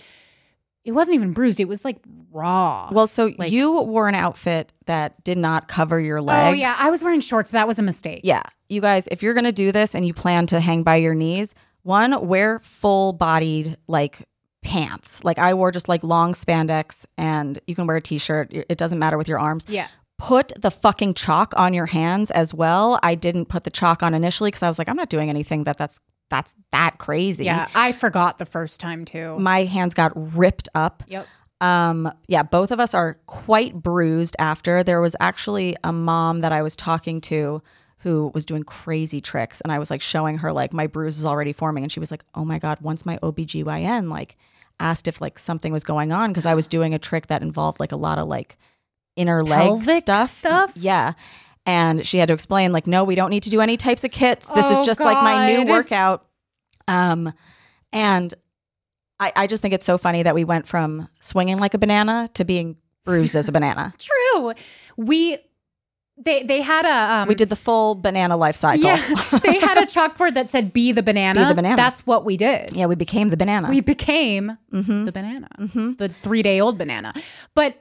[0.84, 1.98] It wasn't even bruised; it was like
[2.32, 2.88] raw.
[2.92, 6.50] well, so like- you wore an outfit that did not cover your legs.
[6.50, 7.50] oh yeah, I was wearing shorts.
[7.50, 8.22] That was a mistake.
[8.24, 8.42] Yeah.
[8.68, 11.14] You guys, if you're going to do this and you plan to hang by your
[11.14, 14.26] knees, one, wear full bodied like
[14.62, 15.22] pants.
[15.24, 18.48] Like I wore just like long spandex and you can wear a t shirt.
[18.52, 19.66] It doesn't matter with your arms.
[19.68, 19.88] Yeah.
[20.18, 22.98] Put the fucking chalk on your hands as well.
[23.02, 25.64] I didn't put the chalk on initially because I was like, I'm not doing anything
[25.64, 26.00] that that's
[26.32, 27.44] that's that crazy.
[27.44, 29.38] Yeah, I forgot the first time too.
[29.38, 31.02] My hands got ripped up.
[31.08, 31.26] Yep.
[31.60, 34.82] Um, yeah, both of us are quite bruised after.
[34.82, 37.62] There was actually a mom that I was talking to
[37.98, 41.26] who was doing crazy tricks and I was like showing her like my bruise is
[41.26, 44.38] already forming and she was like, "Oh my god, once my OBGYN like
[44.80, 47.78] asked if like something was going on because I was doing a trick that involved
[47.78, 48.56] like a lot of like
[49.16, 50.30] inner leg Pelvic stuff.
[50.30, 50.72] stuff?
[50.76, 51.12] Yeah.
[51.64, 54.10] And she had to explain like, "No, we don't need to do any types of
[54.10, 54.50] kits.
[54.50, 56.26] This Oh, is just like my new workout."
[56.88, 57.32] Um
[57.92, 58.34] and
[59.20, 62.28] I, I just think it's so funny that we went from swinging like a banana
[62.34, 63.94] to being bruised as a banana.
[63.98, 64.52] True.
[64.96, 65.38] We
[66.18, 68.84] they they had a um, we did the full banana life cycle.
[68.84, 68.96] Yeah,
[69.42, 71.76] they had a chalkboard that said "Be the banana." Be the banana.
[71.76, 72.74] That's what we did.
[72.76, 73.68] Yeah, we became the banana.
[73.70, 75.04] We became Mhm.
[75.04, 75.96] the banana, Mhm.
[75.98, 77.14] the three day old banana.
[77.54, 77.80] But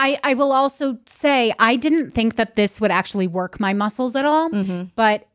[0.00, 4.16] I I will also say I didn't think that this would actually work my muscles
[4.16, 4.50] at all.
[4.50, 4.90] Mhm.
[4.96, 5.26] But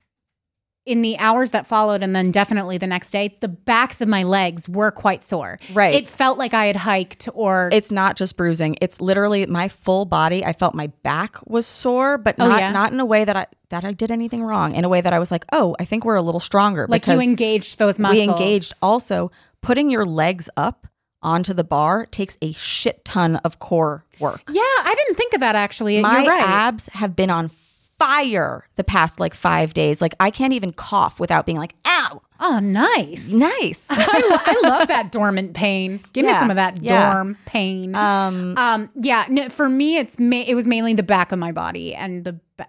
[0.85, 4.21] in the hours that followed, and then definitely the next day, the backs of my
[4.21, 5.57] legs were quite sore.
[5.73, 5.95] Right.
[5.95, 8.75] It felt like I had hiked or It's not just bruising.
[8.81, 10.45] It's literally my full body.
[10.45, 12.71] I felt my back was sore, but Oh, not yeah?
[12.71, 14.75] not in a way that I that I did anything wrong.
[14.75, 16.85] In a way that I was like, oh, I think we're a little stronger.
[16.87, 18.17] like you engaged those muscles.
[18.27, 18.73] We engaged.
[18.83, 20.85] Also, putting your legs up
[21.25, 24.41] onto the bar takes a shit ton of core work.
[24.47, 25.99] Yeah, I didn't think of that actually.
[26.01, 26.47] my You're right.
[26.47, 30.01] abs have been on fire the past like five days.
[30.01, 33.31] Like I can't even cough without being like, ow, oh, nice.
[33.31, 33.87] nice.
[33.89, 35.99] I, lo- I love that dormant pain.
[36.13, 37.13] Give me some of that yeah.
[37.13, 37.95] dorm pain.
[37.95, 39.25] um, um, yeah.
[39.29, 42.39] No, for me, it's ma- it was mainly the back of my body and the
[42.57, 42.67] ba-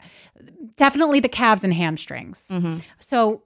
[0.76, 2.48] definitely the calves and hamstrings.
[2.50, 2.78] Mm-hmm.
[2.98, 3.42] So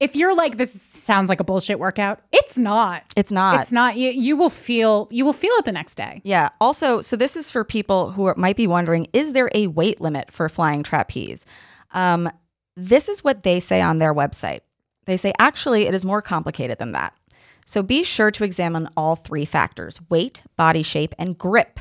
[0.00, 3.02] if you're like this sounds like a bullshit workout, it's not.
[3.16, 3.60] It's not.
[3.60, 3.96] It's not.
[3.96, 6.20] You you will feel you will feel it the next day.
[6.24, 6.50] Yeah.
[6.60, 10.00] Also, so this is for people who are, might be wondering: Is there a weight
[10.00, 11.46] limit for flying trapeze?
[11.92, 12.30] Um,
[12.76, 14.60] this is what they say on their website.
[15.06, 17.14] They say actually it is more complicated than that.
[17.66, 21.80] So be sure to examine all three factors: weight, body shape, and grip.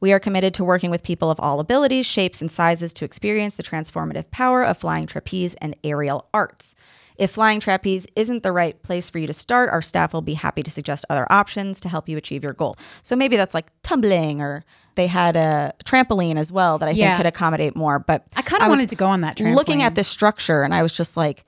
[0.00, 3.56] We are committed to working with people of all abilities, shapes, and sizes to experience
[3.56, 6.74] the transformative power of flying trapeze and aerial arts.
[7.16, 10.34] If flying trapeze isn't the right place for you to start, our staff will be
[10.34, 12.76] happy to suggest other options to help you achieve your goal.
[13.02, 17.08] So maybe that's like tumbling, or they had a trampoline as well that I Yeah.
[17.08, 17.98] think could accommodate more.
[17.98, 19.56] But I kind of wanted to go on that trampoline.
[19.56, 21.42] looking at this structure, and I was just like,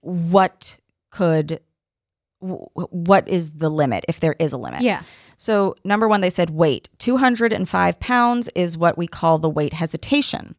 [0.00, 0.76] what
[1.10, 1.60] could,
[2.42, 4.82] wh- what is the limit if there is a limit?
[4.82, 5.02] Yeah.
[5.36, 6.88] So, number one, they said weight.
[6.98, 10.54] 205 pounds is what we call the weight hesitation.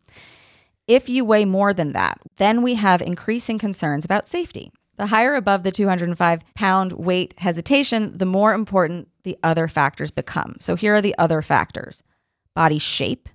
[0.88, 4.72] If you weigh more than that, then we have increasing concerns about safety.
[4.98, 10.56] The higher above the 205 pound weight hesitation, the more important the other factors become.
[10.60, 12.04] So, here are the other factors
[12.56, 13.30] body shape.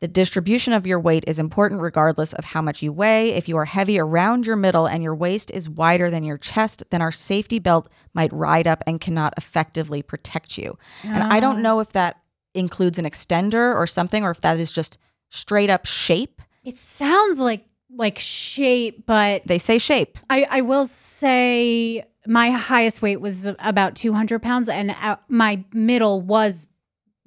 [0.00, 3.32] The distribution of your weight is important regardless of how much you weigh.
[3.32, 6.82] If you are heavy around your middle and your waist is wider than your chest,
[6.90, 10.78] then our safety belt might ride up and cannot effectively protect you.
[11.04, 12.16] And I don't know if that
[12.54, 14.96] includes an extender or something, or if that is just
[15.28, 16.40] straight up shape.
[16.64, 20.18] It sounds like like shape, but They say shape.
[20.30, 26.20] I, I will say my highest weight was about 200 pounds, and uh, my middle
[26.20, 26.68] was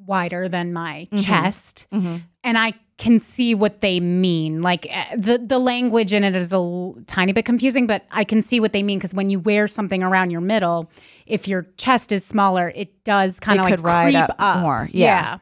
[0.05, 1.87] wider than my chest.
[1.91, 4.61] And I can see what they mean.
[4.61, 8.23] Like uh, the the language in it is a l- tiny bit confusing, but I
[8.23, 10.89] can see what they mean because when you wear something around your middle,
[11.25, 13.73] if your chest is smaller, it does kind of like
[14.05, 14.89] creep up up, more.
[14.91, 15.05] Yeah.
[15.05, 15.37] Yeah.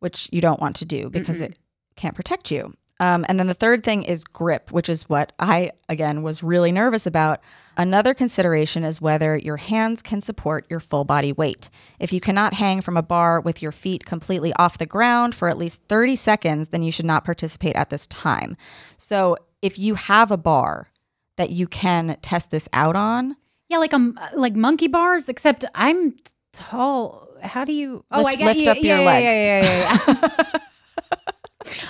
[0.00, 1.58] which you don't want to do because it
[1.96, 2.74] can't protect you.
[2.98, 6.72] Um, and then the third thing is grip, which is what I, again, was really
[6.72, 7.40] nervous about.
[7.76, 11.68] Another consideration is whether your hands can support your full body weight.
[12.00, 15.48] If you cannot hang from a bar with your feet completely off the ground for
[15.48, 18.56] at least 30 seconds, then you should not participate at this time.
[18.96, 20.88] So if you have a bar
[21.36, 23.36] that you can test this out on,
[23.68, 26.14] Yeah, like um, like monkey bars, except I'm
[26.54, 27.28] tall.
[27.42, 28.04] How do you?
[28.10, 28.70] Oh, Lift- I get lift you.
[28.70, 29.24] up your yeah, legs.
[29.24, 29.62] Yeah, yeah,
[30.08, 30.58] yeah, yeah.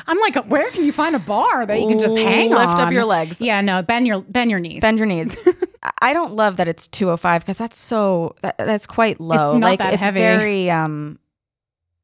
[0.06, 2.80] I'm like, where can you find a bar that you can just hang Lift on?
[2.80, 3.40] up your legs.
[3.40, 4.80] Yeah, no, bend your bend your knees.
[4.80, 5.36] bend your knees.
[6.02, 9.52] I don't love that it's 205 because that's so that, that's quite low.
[9.52, 10.20] It's not like that it's heavy.
[10.20, 11.18] very um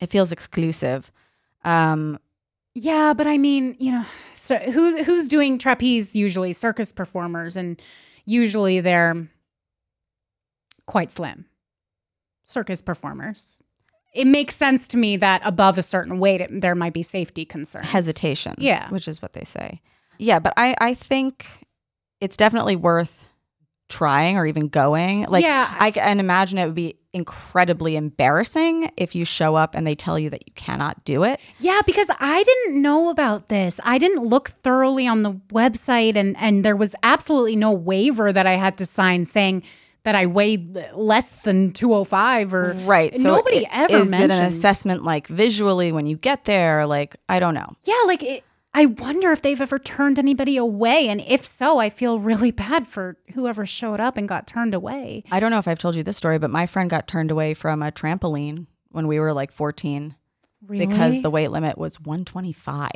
[0.01, 1.11] it feels exclusive.
[1.65, 2.19] Um
[2.75, 6.53] Yeah, but I mean, you know, so who's who's doing trapeze usually?
[6.53, 7.81] Circus performers, and
[8.25, 9.29] usually they're
[10.87, 11.47] quite slim.
[12.45, 13.63] Circus performers.
[14.13, 17.45] It makes sense to me that above a certain weight, it, there might be safety
[17.45, 17.89] concerns.
[17.89, 18.89] hesitations, Yeah.
[18.91, 19.81] which is what they say.
[20.19, 21.47] Yeah, but I I think
[22.21, 23.27] it's definitely worth
[23.89, 25.25] trying or even going.
[25.25, 25.75] Like Yeah.
[25.79, 30.19] I can imagine it would be incredibly embarrassing if you show up and they tell
[30.19, 31.41] you that you cannot do it.
[31.59, 33.81] Yeah, because I didn't know about this.
[33.85, 38.47] I didn't look thoroughly on the website, and and there was absolutely no waiver that
[38.47, 39.63] I had to sign saying
[40.05, 43.15] that I weighed less than two hundred five or Right.
[43.17, 44.33] So nobody it- ever is mentioned.
[44.33, 46.87] it an assessment like visually when you get there?
[46.87, 47.69] Like I don't know.
[47.85, 51.91] Yeah, like it, I wonder if they've ever turned anybody away, and if so, I
[51.91, 55.25] feel really bad for whoever showed up and got turned away.
[55.31, 57.53] I don't know if I've told you this story, but my friend got turned away
[57.53, 60.15] from a trampoline when we were like 14
[60.67, 60.87] Really?
[60.87, 62.91] because the weight limit was 125.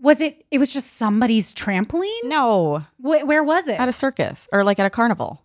[0.00, 0.44] Was it?
[0.50, 2.24] It was just somebody's trampoline.
[2.24, 3.78] No, Wh- where was it?
[3.80, 5.42] at a circus or like at a carnival.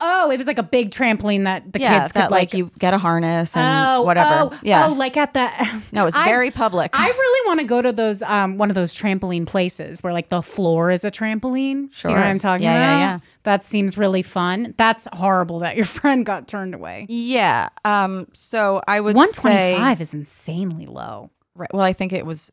[0.00, 2.54] oh, it was like a big trampoline that the yeah, kids that could like, like.
[2.54, 4.54] you get a harness and oh, whatever.
[4.54, 4.86] Oh, yeah.
[4.88, 5.48] Oh, like at the.
[5.92, 6.90] no, it's I- very public.
[6.94, 10.28] I really want to go to those um one of those trampoline places where like
[10.28, 11.40] the floor is a trampoline.
[11.42, 12.18] Do you know what Sure.
[12.18, 12.98] I'm talking Yeah, yeah, about?
[13.00, 13.18] yeah.
[13.44, 14.74] That seems really fun.
[14.76, 17.06] That's horrible that your friend got turned away.
[17.08, 17.68] yeah.
[17.84, 18.26] Um.
[18.34, 21.30] So I would say- twenty five is insanely low.
[21.54, 21.72] Right.
[21.72, 22.50] Well, I think it was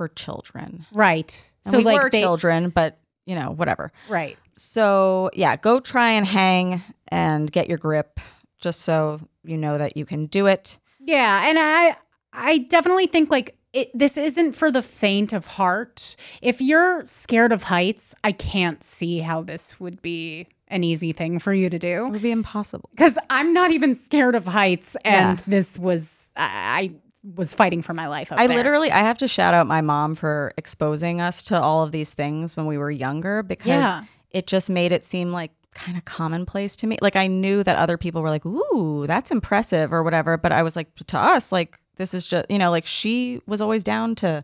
[0.00, 0.86] for children.
[0.92, 1.50] Right.
[1.66, 3.92] And so we like were they, children, but you know, whatever.
[4.08, 4.38] Right.
[4.56, 8.18] So yeah, go try and hang and get your grip,
[8.62, 10.78] just so you know that you can do it.
[11.00, 11.96] Yeah, and I
[12.32, 16.16] I definitely think like it, this isn't for the faint of heart.
[16.40, 21.38] If you're scared of heights, I can't see how this would be an easy thing
[21.40, 22.06] for you to do.
[22.06, 22.88] It would be impossible.
[22.94, 25.44] Because I'm not even scared of heights, and Yeah.
[25.46, 26.48] this was I,
[26.82, 26.90] I
[27.22, 28.32] was fighting for my life.
[28.32, 28.56] Up I there.
[28.56, 32.14] literally, I have to shout out my mom for exposing us to all of these
[32.14, 34.04] things when we were younger because Yeah.
[34.30, 36.96] it just made it seem like kind of commonplace to me.
[37.00, 40.62] Like I knew that other people were like, "Ooh, that's impressive" or whatever, but I
[40.62, 44.14] was like, to us, like this is just you know, like she was always down
[44.16, 44.42] to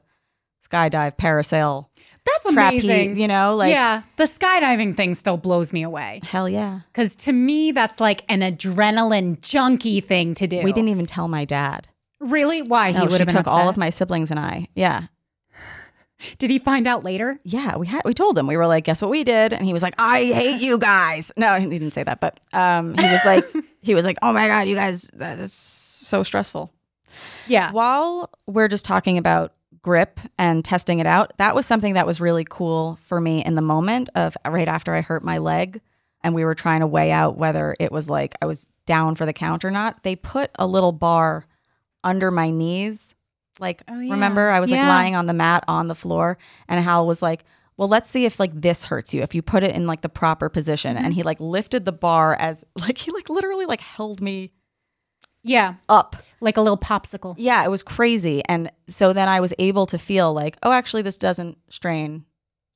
[0.64, 1.86] skydive, parasail.
[2.24, 3.20] That's trapeze, amazing.
[3.22, 6.20] you know, like yeah, the skydiving thing still blows me away.
[6.24, 6.80] hell yeah.
[6.92, 10.60] Because to me, that's like an adrenaline junkie thing to do.
[10.62, 11.86] We didn't even tell my dad.
[12.20, 12.62] Really.
[12.62, 14.68] Why he would have took all of my siblings and I.
[14.74, 15.06] Yeah.
[16.38, 17.38] Did he find out later?
[17.44, 18.46] Yeah, we had we told him.
[18.46, 19.52] We were like, guess what we did?
[19.52, 21.30] And he was like, I hate you guys.
[21.36, 23.44] No, he didn't say that, but um he was like
[23.82, 26.72] he was like, "Oh my god, you guys that is so stressful."
[27.46, 27.70] Yeah.
[27.70, 29.52] While we're just talking about
[29.82, 33.54] grip and testing it out, that was something that was really cool for me in
[33.54, 35.80] the moment of right after I hurt my leg
[36.22, 39.26] and we were trying to weigh out whether it was like I was down for
[39.26, 40.02] the count or not.
[40.02, 41.46] They put a little bar
[42.07, 43.14] under my knees.
[43.61, 44.12] Like Oh, yeah.
[44.14, 46.38] remember I was like lying on the mat on the floor
[46.68, 47.44] and Hal was like,
[47.76, 50.09] "Well, let's see if like this hurts you if you put it in like the
[50.09, 51.04] proper position." Mm-hmm.
[51.04, 54.52] And he like lifted the bar as like he like literally like held me
[55.42, 55.74] Yeah.
[55.88, 57.34] up Like a little popsicle.
[57.38, 58.42] yeah, it was crazy.
[58.48, 62.24] And so then I was able to feel like, oh, actually, this doesn't strain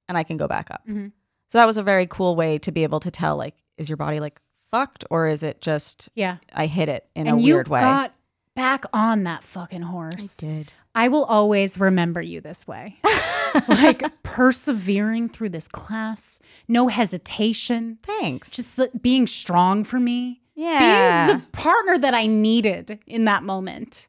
[0.08, 0.82] and I can go back up.
[0.88, 1.12] Mhm.
[1.48, 3.96] So that was a very cool way to be able to tell, like, is your
[3.96, 6.36] body like fucked or is it just Yeah.
[6.54, 7.80] I hit it in and a weird way?
[7.80, 8.14] got
[8.60, 10.42] back on that fucking horse.
[10.42, 10.72] I did.
[10.94, 12.98] I will always remember you this way.
[13.68, 16.38] like persevering through this class,
[16.68, 18.50] no hesitation, Thanks.
[18.50, 20.42] just the, being strong for me.
[20.54, 21.26] yeah.
[21.26, 24.08] Being the partner that I needed in that moment.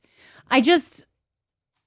[0.49, 1.05] I just,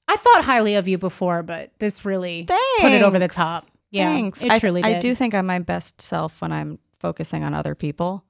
[0.08, 2.44] I thought highly of you before, but this really
[2.80, 3.66] put it over the top.
[3.90, 4.42] Yeah, Thanks.
[4.42, 7.74] it I, truly I do think I'm my best self when I'm focusing on other
[7.74, 8.24] people,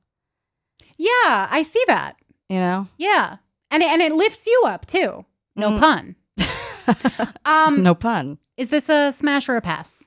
[0.97, 2.17] Yeah, I see that.
[2.49, 2.89] you know?
[2.99, 3.37] Yeah,
[3.75, 5.25] and it, and it lifts you up too.
[5.57, 5.81] No Mm.
[5.81, 6.17] pun.
[7.45, 8.39] um, no pun.
[8.57, 10.07] is this a smash or a pass?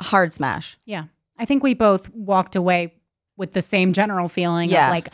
[0.00, 0.78] Hard smash.
[0.84, 1.04] Yeah.
[1.38, 2.94] I think we both walked away
[3.36, 4.86] with the same general feeling Yeah.
[4.88, 5.08] of like,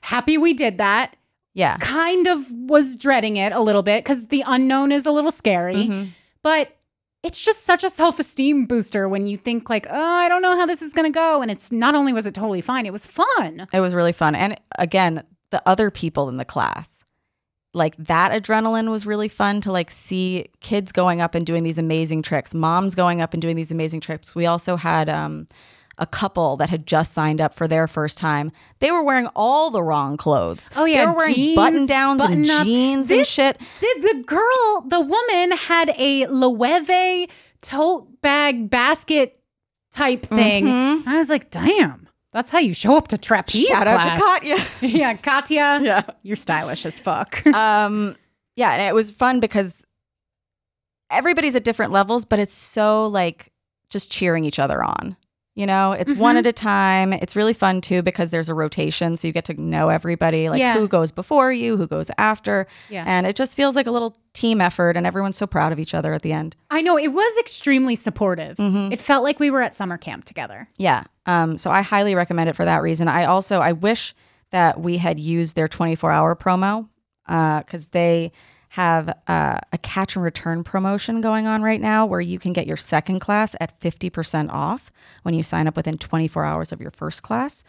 [0.00, 1.16] happy we did that.
[1.54, 1.76] Yeah.
[1.78, 5.74] Kind of was dreading it a little bit because the unknown is a little scary,
[5.88, 6.08] Mhm.
[6.42, 6.76] but
[7.24, 10.56] it's just such a self esteem booster when you think, like, oh, I don't know
[10.56, 11.42] how this is going to go.
[11.42, 13.66] And it's not only was it totally fine, it was fun.
[13.72, 14.34] It was really fun.
[14.36, 17.04] And again, the other people in the class,
[17.74, 21.78] like that adrenaline was really fun to like see kids going up and doing these
[21.78, 24.34] amazing tricks, moms going up and doing these amazing tricks.
[24.34, 25.46] We also had um,
[25.98, 28.52] a couple that had just signed up for their first time.
[28.78, 30.70] They were wearing all the wrong clothes.
[30.76, 32.68] Oh, yeah, they were wearing jeans, button downs and button-ups.
[32.68, 33.58] jeans and shit.
[33.80, 37.28] The, the girl, the woman had a Loewe
[37.60, 39.40] tote bag basket
[39.92, 40.66] type thing.
[40.66, 41.08] Mm-hmm.
[41.08, 42.07] I was like, damn,
[42.38, 44.40] that's how you show up to trapeze Shout out to class.
[44.40, 44.56] Katya.
[44.88, 45.80] yeah, Katya.
[45.88, 46.02] Yeah.
[46.22, 47.44] You're stylish as fuck.
[47.54, 48.14] um
[48.54, 49.84] yeah and it was fun because
[51.10, 53.52] everybody's at different levels but it's so like
[53.90, 55.16] just cheering each other on
[55.58, 56.38] you know it's one Mm-hmm.
[56.38, 59.54] at a time it's really fun too because there's a rotation so you get to
[59.60, 60.74] know everybody like Yeah.
[60.74, 63.04] who goes before you who goes after Yeah.
[63.06, 65.94] and it just feels like a little team effort and everyone's so proud of each
[65.94, 68.56] other at the end I know it was extremely supportive.
[68.58, 70.68] It felt like we were at summer camp together.
[70.76, 71.04] Yeah.
[71.26, 73.08] Um, so I highly recommend it for that reason.
[73.08, 74.14] I also I wish
[74.50, 76.88] that we had used their 24 hour promo
[77.26, 78.32] because they
[78.70, 82.66] have uh, a catch and return promotion going on right now where you can get
[82.66, 84.92] your second class at 50% off
[85.22, 87.64] when you sign up within 24 hours of your first class.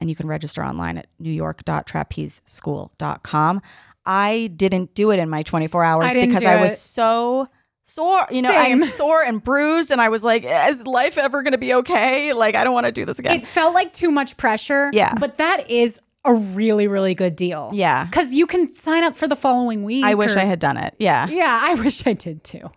[0.00, 3.62] And you can register online at newyork.trapezeschool.com.
[4.06, 6.76] I didn't do it in my 24 hours I because I was it.
[6.76, 7.48] so
[7.84, 8.26] sore.
[8.30, 9.90] You know, I'm sore and bruised.
[9.90, 12.34] And I was like, is life ever going to be okay?
[12.34, 13.40] Like, I don't want to do this again.
[13.40, 14.90] It felt like too much pressure.
[14.92, 15.14] Yeah.
[15.14, 17.70] But that is a really, really good deal.
[17.74, 18.04] Yeah.
[18.04, 20.04] Because you can sign up for the following week.
[20.04, 20.94] I wish or- I had done it.
[20.98, 21.26] Yeah.
[21.28, 22.70] Yeah, I wish I did too.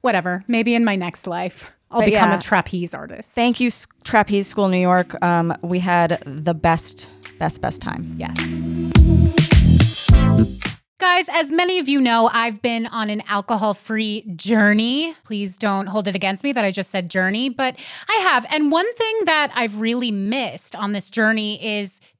[0.00, 0.44] Whatever.
[0.48, 2.38] Maybe in my next life, I'll But become yeah.
[2.38, 3.34] a trapeze artist.
[3.34, 3.70] Thank you,
[4.04, 5.22] Trapeze School New York.
[5.22, 8.14] Um, we had the best, best, best time.
[8.16, 8.34] Yes.
[10.98, 15.14] Guys, as many of you know, I've been on an alcohol free journey.
[15.24, 17.76] Please don't hold it against me that I just said journey, but
[18.08, 18.46] I have.
[18.50, 22.00] And one thing that I've really missed on this journey is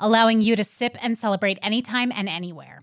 [0.00, 2.82] allowing you to sip and celebrate anytime and anywhere.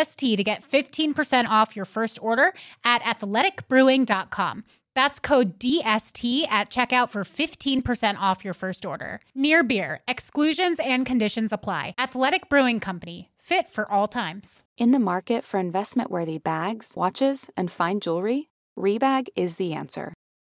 [0.00, 2.52] DST to get 15% off your first order
[2.84, 4.64] at athleticbrewing.com.
[4.94, 9.20] That's code DST at checkout for 15% off your first order.
[9.34, 11.94] Near Beer, exclusions and conditions apply.
[11.98, 14.64] Athletic Brewing Company, fit for all times.
[14.76, 20.12] In the market for investment worthy bags, watches, and fine jewelry, Rebag is the answer.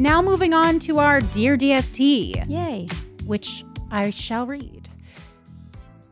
[0.00, 2.48] Now, moving on to our Dear DST.
[2.48, 2.86] Yay.
[3.26, 4.88] which I shall read.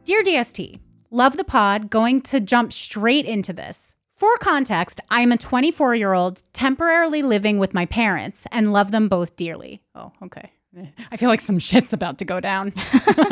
[0.05, 0.78] Dear DST,
[1.11, 3.95] love the pod, going to jump straight into this.
[4.14, 8.91] For context, I am a 24 year old temporarily living with my parents and love
[8.91, 9.80] them both dearly.
[9.95, 10.53] Oh, okay.
[11.11, 12.74] I feel like some shit's about to go down.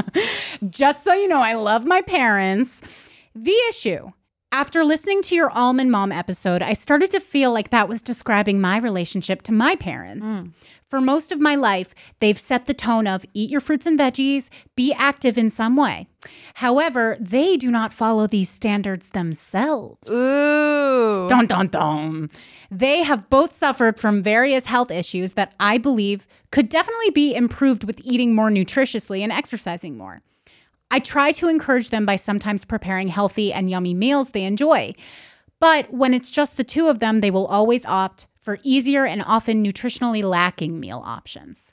[0.71, 3.11] Just so you know, I love my parents.
[3.35, 4.11] The issue
[4.57, 8.59] after listening to your Almond Mom episode, I started to feel like that was describing
[8.59, 10.27] my relationship to my parents.
[10.27, 10.53] Mm.
[10.89, 14.49] For most of my life, they've set the tone of eat your fruits and veggies,
[14.75, 16.09] be active in some way.
[16.55, 20.11] However, they do not follow these standards themselves.
[20.11, 21.29] Ooh.
[21.29, 22.31] Dun dun dun.
[22.71, 27.85] They have both suffered from various health issues that I believe could definitely be improved
[27.85, 30.23] with eating more nutritiously and exercising more.
[30.91, 34.95] I try to encourage them by sometimes preparing healthy and yummy meals they enjoy.
[35.59, 39.23] But when it's just the two of them, they will always opt for easier and
[39.27, 41.73] often nutritionally lacking meal options.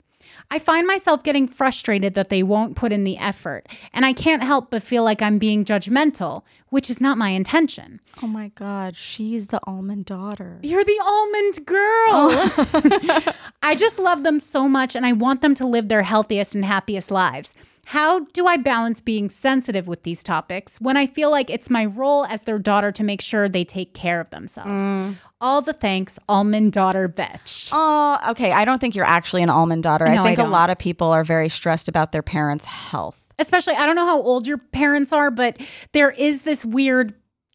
[0.50, 4.42] I find myself getting frustrated that they won't put in the effort, and I can't
[4.42, 8.00] help but feel like I'm being judgmental, which is not my intention.
[8.22, 10.58] Oh my God, she's the almond daughter.
[10.62, 12.28] You're the almond girl.
[12.30, 13.32] Oh.
[13.62, 16.64] I just love them so much and I want them to live their healthiest and
[16.64, 17.54] happiest lives.
[17.86, 21.84] How do I balance being sensitive with these topics when I feel like it's my
[21.84, 24.84] role as their daughter to make sure they take care of themselves?
[24.84, 25.16] Mm.
[25.40, 27.68] All the thanks, almond daughter bitch.
[27.72, 28.52] Oh, okay.
[28.52, 30.06] I don't think you're actually an almond daughter.
[30.06, 33.20] No, I I think a lot of people are very stressed about their parents' health.
[33.38, 35.60] Especially, I don't know how old your parents are, but
[35.92, 37.14] there is this weird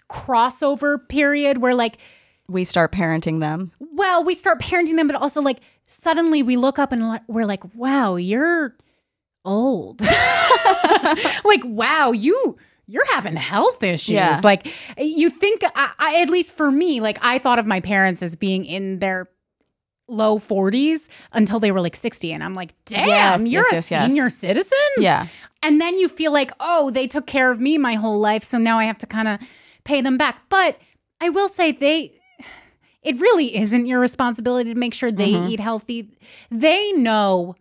[0.10, 1.98] crossover period where, like,
[2.48, 3.72] We start parenting them.
[3.80, 7.64] well, we start parenting them, but also like suddenly we look up and we're like,
[7.76, 8.76] wow, you're
[9.46, 10.02] old.
[11.46, 14.16] like, wow, you you're having health issues.
[14.16, 14.42] Yeah.
[14.44, 14.68] Like
[14.98, 18.36] you think I, I at least for me, like I thought of my parents as
[18.36, 19.30] being in their
[20.08, 23.94] low 40s until they were like 60 and I'm like, "Damn, Yes, you're yes, a
[23.96, 25.28] yes, senior citizen?" Yeah.
[25.62, 28.44] And then you feel like, oh, they took care of me my whole life.
[28.44, 29.40] So now I have to kind of
[29.84, 30.38] pay them back.
[30.50, 30.80] But
[31.22, 32.14] I will say, they,
[33.04, 35.50] it really isn't your responsibility to make sure they Mm-hmm.
[35.50, 36.10] eat healthy.
[36.50, 37.56] They know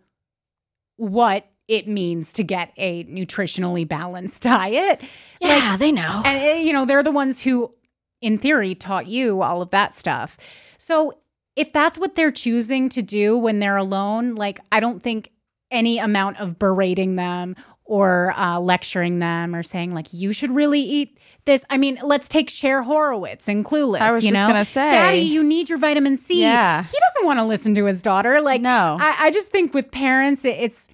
[0.95, 5.01] what it means to get a nutritionally balanced diet.
[5.39, 6.23] Yeah, they know.
[6.25, 7.73] And, uh, you know, they're the ones who,
[8.21, 10.35] in theory, taught you all of that stuff.
[10.79, 11.19] So
[11.55, 15.31] if that's what they're choosing to do when they're alone, like, I don't think
[15.69, 17.55] any amount of berating them
[17.85, 21.63] or uh, lecturing them or saying, like, you should really eat this.
[21.69, 23.99] I mean, let's take Cher Horowitz and Clueless.
[24.01, 24.51] I was you just know?
[24.51, 24.89] gonna say.
[24.89, 26.41] Daddy, you need your vitamin C.
[26.41, 26.81] Yeah.
[26.83, 28.41] He doesn't want to listen to his daughter.
[28.41, 28.97] Like, No.
[28.99, 30.87] I, I just think with parents, it, it's,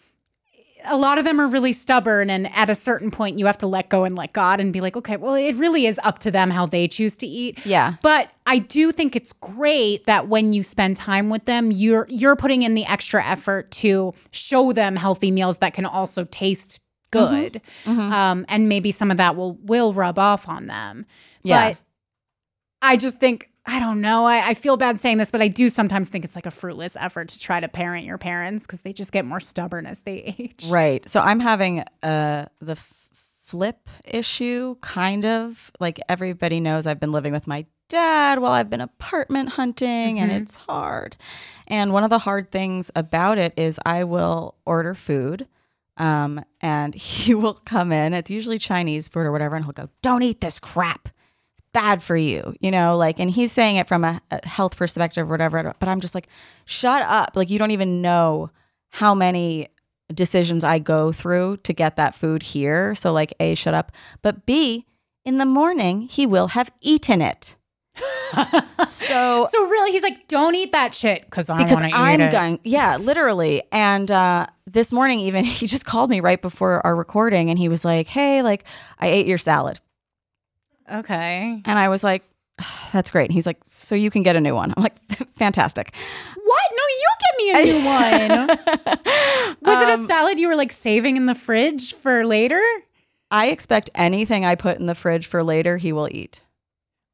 [0.87, 3.67] a lot of them are really stubborn and at a certain point you have to
[3.67, 6.31] let go and let God and be like, okay, well, it really is up to
[6.31, 7.65] them how they choose to eat.
[7.65, 7.95] Yeah.
[8.01, 12.35] But I do think it's great that when you spend time with them, you're you're
[12.35, 16.79] putting in the extra effort to show them healthy meals that can also taste
[17.11, 17.61] good.
[18.11, 21.05] Um, and maybe some of that will will rub off on them.
[21.43, 21.69] Yeah.
[21.69, 21.77] But
[22.81, 24.25] I just think I don't know.
[24.25, 26.95] I, I feel bad saying this, but I do sometimes think it's like a fruitless
[26.99, 30.35] effort to try to parent your parents because they just get more stubborn as they
[30.39, 30.67] age.
[30.69, 31.07] Right.
[31.09, 33.09] So I'm having uh the f-
[33.41, 38.69] flip issue kind of like everybody knows I've been living with my dad while I've
[38.69, 41.15] been apartment hunting and it's hard.
[41.67, 45.47] And one of the hard things about it is I will order food
[45.97, 48.13] um and he will come in.
[48.13, 51.09] It's usually Chinese food or whatever and he'll go, "Don't eat this crap."
[51.75, 55.27] Bad for you, you know, like and he's saying it from a, a health perspective
[55.27, 56.29] or whatever, but I'm just like,
[56.63, 58.49] "Shut up." Like you don't even know
[58.91, 59.67] how many
[60.13, 62.95] decisions I go through to get that food here.
[62.95, 63.91] So, like, A, shut up.
[64.21, 64.85] But B,
[65.25, 67.57] in the morning, he will have eaten it.
[68.85, 72.01] so, So really, he's like, "Don't eat that shit," because I because want to eat
[72.01, 73.63] I'm going, yeah, literally.
[73.71, 77.69] And uh, this morning, even he just called me right before our recording and he
[77.69, 78.65] was like, hey, like,
[78.99, 79.79] I ate your salad.
[80.91, 81.61] Okay.
[81.65, 82.23] And I was like,
[82.93, 83.25] that's great.
[83.25, 84.73] And he's like, so you can get a new one.
[84.77, 84.97] I'm like,
[85.35, 85.93] fantastic.
[86.35, 86.71] What?
[86.71, 88.47] No, you get me a new one.
[89.61, 92.61] Was it a Um, salad you were like saving in the fridge for later?
[93.31, 96.41] I expect anything I put in the fridge for later, he will eat.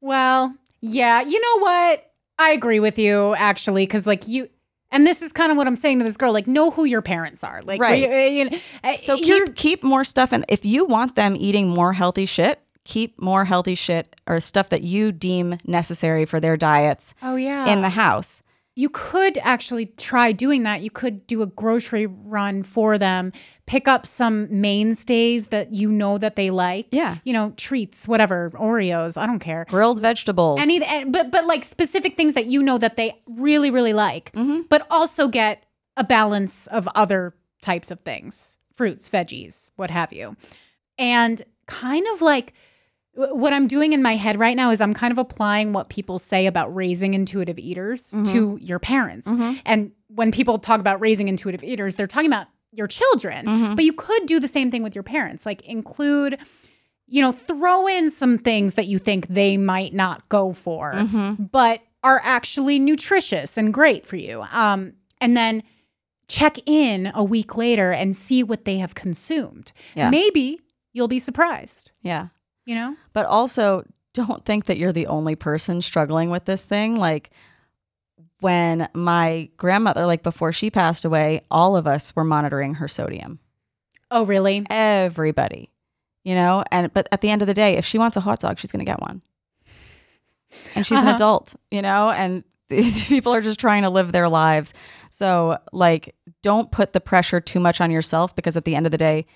[0.00, 1.22] Well, yeah.
[1.22, 2.10] You know what?
[2.38, 4.48] I agree with you actually, because like you.
[4.90, 6.32] And this is kind of what I'm saying to this girl.
[6.34, 7.62] Like, know who your parents are.
[7.62, 8.02] Like, Right.
[8.02, 11.68] you- you know, uh, So keep keep more stuff and If you want them eating
[11.70, 16.56] more healthy shit, keep more healthy shit or stuff that you deem necessary for their
[16.56, 17.66] diets Oh yeah.
[17.72, 18.42] in the house.
[18.74, 20.80] You could actually try doing that.
[20.80, 23.30] You could do a grocery run for them,
[23.66, 26.86] pick up some mainstays that you know that they like.
[26.90, 27.18] Yeah.
[27.22, 29.66] You know, treats, whatever, Oreos, I don't care.
[29.68, 30.58] Grilled vegetables.
[30.58, 34.32] Any eh, but but like specific things that you know that they really really like.
[34.32, 34.62] Mm-hmm.
[34.70, 35.64] But also get
[35.98, 40.34] a balance of other types of things, fruits, veggies, what have you.
[40.98, 42.54] And kind of like
[43.14, 46.18] what I'm doing in my head right now is I'm kind of applying what people
[46.18, 48.24] say about raising intuitive eaters mm-hmm.
[48.32, 49.28] to your parents.
[49.28, 49.60] Mm-hmm.
[49.66, 53.46] And when people talk about raising intuitive eaters, they're talking about your children.
[53.46, 53.74] Mm-hmm.
[53.74, 55.44] But you could do the same thing with your parents.
[55.44, 56.38] Like include
[57.12, 60.94] you know, throw in some things that you think they might not go for,
[61.38, 64.44] but are actually nutritious and great for you.
[64.50, 65.62] Um, and then
[66.28, 69.72] check in a week later and see what they have consumed.
[69.94, 70.08] Yeah.
[70.08, 70.60] Maybe
[70.94, 72.28] you'll be surprised, yeah.
[72.64, 72.96] You know?
[73.12, 73.84] But also
[74.14, 76.96] don't think that you're the only person struggling with this thing.
[76.96, 77.30] Like
[78.40, 83.38] when my grandmother, like before she passed away, all of us were monitoring her sodium.
[84.10, 84.66] Oh, really?
[84.68, 85.70] Everybody.
[86.24, 88.38] You know, and but at the end of the day, if she wants a hot
[88.40, 89.22] dog, she's gonna get one.
[90.76, 91.14] And she's an Uh-huh.
[91.16, 94.72] adult, you know, and people are just trying to live their lives.
[95.10, 98.92] So, like, don't put the pressure too much on yourself because at the end of
[98.92, 99.26] the day,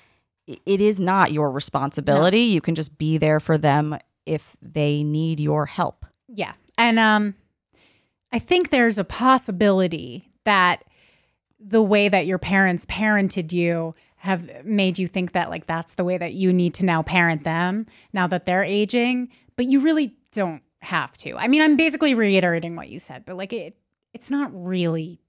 [0.46, 2.40] it is not your responsibility.
[2.40, 6.06] You can just be there for them if they need your help.
[6.28, 6.52] Yeah.
[6.78, 7.34] And um
[8.32, 10.84] I think there's a possibility that
[11.58, 16.04] the way that your parents parented you have made you think that like that's the
[16.04, 20.14] way that you need to now parent them now that they're aging, but you really
[20.32, 21.36] don't have to.
[21.36, 23.76] I mean, I'm basically reiterating what you said, but like it
[24.12, 25.20] it's not really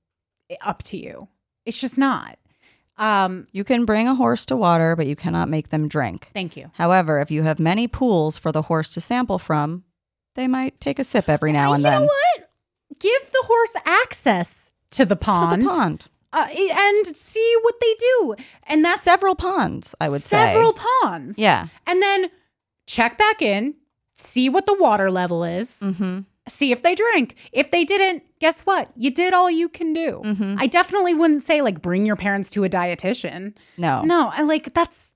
[0.61, 1.27] up to you.
[1.65, 2.37] It's just not.
[2.97, 6.29] Um You can bring a horse to water, but you cannot make them drink.
[6.33, 6.71] thank you.
[6.73, 9.83] However, if you have many pools for the horse to sample from,
[10.35, 12.01] they might take a sip every now and you then.
[12.01, 12.49] You know what?
[12.99, 15.61] Give the horse access to the pond.
[15.61, 16.07] To the pond.
[16.33, 18.35] uh, and see what they do.
[18.63, 20.53] And that's several ponds, I would several say.
[20.53, 21.37] Several ponds.
[21.39, 21.67] Yeah.
[21.85, 22.29] And then
[22.87, 23.75] check back in,
[24.13, 26.19] see what the water level is, Mm-hmm.
[26.47, 27.35] See if they drink.
[27.51, 28.91] If they didn't, guess what?
[28.95, 30.21] You did all you can do.
[30.23, 30.55] Mm-hmm.
[30.59, 33.55] I definitely wouldn't say like bring your parents to a dietitian.
[33.77, 34.01] No.
[34.03, 35.13] No, I like that's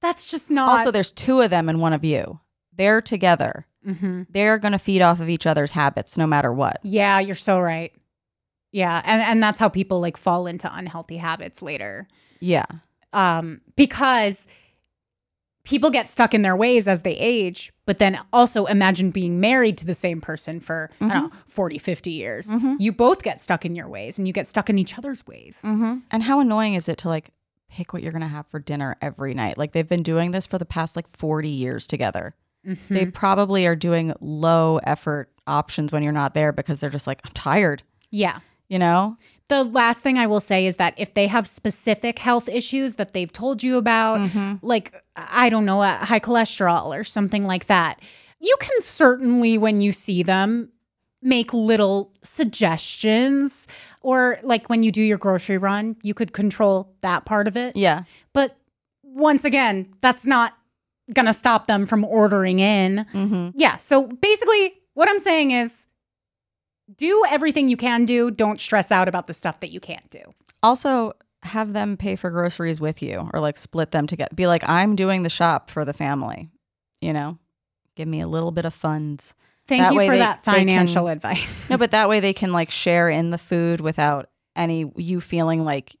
[0.00, 2.40] that's just not Also, there's two of them and one of you.
[2.76, 3.66] They're together.
[3.86, 4.26] Mhm.
[4.30, 6.78] They're going to feed off of each other's habits no matter what.
[6.82, 7.92] Yeah, you're so right.
[8.72, 12.08] Yeah, and and that's how people like fall into unhealthy habits later.
[12.40, 12.66] Yeah.
[13.12, 14.48] um, because
[15.64, 19.76] people get stuck in their ways as they age but then also imagine being married
[19.78, 23.64] to the same person for i don't know 40 50 years you both get stuck
[23.64, 25.98] in your ways and you get stuck in each other's ways Mm-hmm.
[26.10, 27.30] And how annoying is it to like
[27.68, 29.58] pick what you're going to have for dinner every night?
[29.58, 32.34] Like they've been doing this for the past like 40 years together.
[32.66, 32.94] Mm-hmm.
[32.94, 37.20] They probably are doing low effort options when you're not there because they're just like,
[37.24, 39.16] I'm tired, yeah you know?
[39.48, 43.12] The last thing i will say is that if they have specific health issues that
[43.12, 44.18] they've told you about
[44.62, 48.00] like i don't know uh, high cholesterol or something like that
[48.40, 50.70] you can certainly when you see them
[51.22, 53.66] make little suggestions
[54.02, 57.74] or like when you do your grocery run you could control that part of it
[57.76, 58.04] Yeah.
[58.32, 58.56] But
[59.02, 60.58] once again, that's not
[61.12, 63.06] going to stop them from ordering in.
[63.12, 63.50] Mm-hmm.
[63.54, 63.76] Yeah.
[63.76, 65.86] So basically, what I'm saying is
[66.96, 68.30] do everything you can do.
[68.30, 70.20] Don't stress out about the stuff that you can't do.
[70.62, 71.12] Also,
[71.42, 74.34] have them pay for groceries with you or like split them together.
[74.34, 76.48] be like, I'm doing the shop for the family,
[77.00, 77.38] you know?
[77.96, 79.34] Give me a little bit of funds.
[79.66, 81.68] Thank That you way for they- that they can- financial advice.
[81.70, 85.64] No, but that way they can like share in the food without any you feeling
[85.64, 85.96] like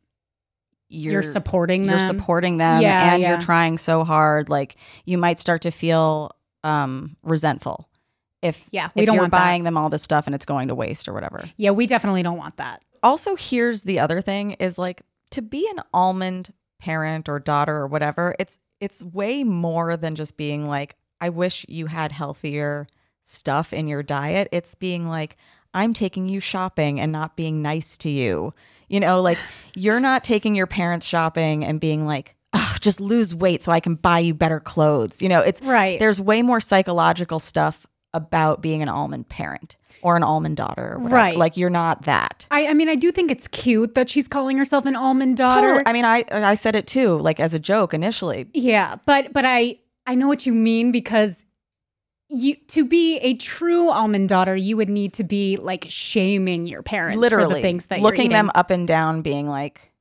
[0.88, 2.06] you're, You're supporting You're them.
[2.06, 3.30] supporting them Yeah, and yeah.
[3.30, 4.48] you're trying so hard.
[4.48, 4.76] Like
[5.06, 6.30] you might start to feel
[6.62, 7.88] um resentful
[8.44, 9.38] if Yeah, we if don't you're want that.
[9.40, 11.44] buying them all this stuff and it's going to waste or whatever.
[11.56, 12.84] yeah, we definitely don't want that.
[13.02, 17.86] Also, here's the other thing is like to be an almond parent or daughter or
[17.86, 22.86] whatever, it's it's way more than just being like, I wish you had healthier
[23.22, 24.48] stuff in your diet.
[24.52, 25.36] It's being like,
[25.72, 28.52] I'm taking you shopping and not being nice to you.
[28.88, 29.38] You know, like
[29.74, 33.80] you're not taking your parents shopping and being like, Ugh, just lose weight so I
[33.80, 35.20] can buy you better clothes.
[35.22, 35.98] You know, it's Right.
[35.98, 40.96] There's way more psychological stuff about being an almond parent or an almond daughter.
[40.98, 41.36] Right.
[41.36, 42.46] Like you're not that.
[42.50, 45.68] I, I mean, I do think it's cute that she's calling herself an almond daughter.
[45.68, 45.82] Totally.
[45.86, 48.46] I mean, I I said it too, like as a joke initially.
[48.54, 51.44] Yeah, but but I I know what you mean because
[52.28, 56.82] you to be a true almond daughter, you would need to be like shaming your
[56.82, 59.92] parents for Literally, the things that looking them up and down, being like,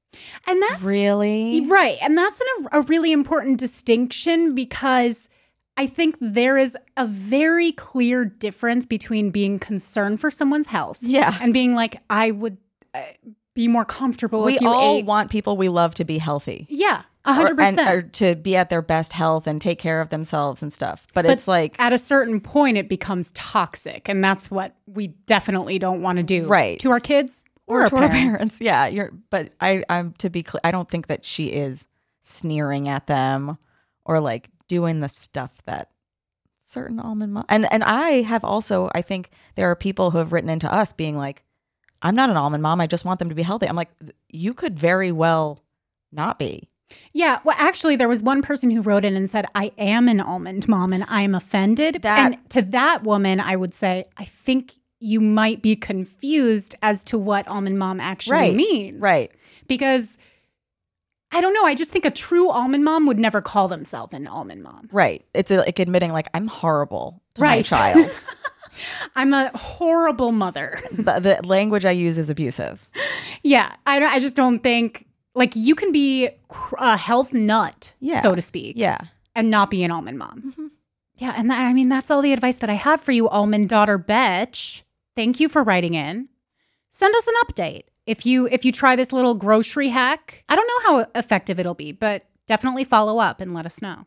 [0.47, 1.65] and that's "Really?
[1.67, 5.29] right, and that's an, a really important distinction because
[5.75, 11.35] I think there is a very clear difference between being concerned for someone's health, Yeah.
[11.41, 12.57] and being like, I would
[12.93, 13.01] uh,
[13.55, 15.05] be more comfortable we if you all ate.
[15.05, 18.13] want people we love to be healthy, yeah, a Or- hundred and- or percent.
[18.13, 21.31] to be at their best health and take care of themselves and stuff." But, But
[21.31, 26.01] it's like, at a certain point, it becomes toxic, and that's what we definitely don't
[26.03, 26.79] want to do, Right.
[26.81, 28.37] To our kids or, our to our parents.
[28.37, 28.61] parents.
[28.61, 29.11] Yeah, you're.
[29.31, 30.61] But I, I'm to be clear.
[30.63, 31.87] I don't think that she is
[32.21, 33.57] sneering at them
[34.05, 35.89] or like doing the stuff that
[36.59, 37.45] certain almond mom.
[37.49, 38.89] And and I have also.
[38.95, 41.43] I think there are people who have written into us being like,
[42.01, 42.81] "I'm not an almond mom.
[42.81, 43.91] I just want them to be healthy." I'm like,
[44.29, 45.63] you could very well
[46.11, 46.69] not be.
[47.13, 47.39] Yeah.
[47.43, 50.67] Well, actually, there was one person who wrote in and said, "I am an almond
[50.67, 54.73] mom, and I am offended." That- and to that woman, I would say, I think
[54.99, 58.55] you might be confused as to what almond mom actually Right.
[58.55, 59.29] means, Right.
[59.67, 60.17] Because
[61.33, 61.65] I don't know.
[61.65, 64.89] I just think a true almond mom would never call themselves an almond mom.
[64.91, 65.25] Right.
[65.33, 68.19] It's a, like admitting like I'm horrible to my child.
[69.15, 70.79] I'm a horrible mother.
[70.91, 72.87] the, the language I use is abusive.
[73.43, 75.05] Yeah, I, don't- I just don't think
[75.35, 76.29] like you can be
[76.77, 78.21] a health nut, Yeah.
[78.21, 78.99] so to speak, Yeah.
[79.35, 80.43] and not be an almond mom.
[80.47, 80.67] Mm-hmm.
[81.17, 83.69] Yeah, and that, I mean that's all the advice that I have for you, almond
[83.69, 84.83] daughter Betch.
[85.15, 86.29] Thank you for writing in.
[86.91, 90.43] Send us an update if you if you try this little grocery hack.
[90.49, 94.05] I don't know how effective it'll be, but definitely follow up and let us know.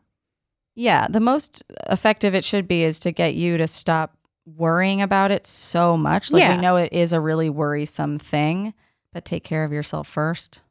[0.75, 5.31] Yeah, the most effective it should be is to get you to stop worrying about
[5.31, 6.31] it so much.
[6.31, 6.55] Like Yeah.
[6.55, 8.73] we know it is a really worrisome thing,
[9.11, 10.61] but take care of yourself first.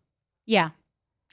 [0.46, 0.70] Yeah.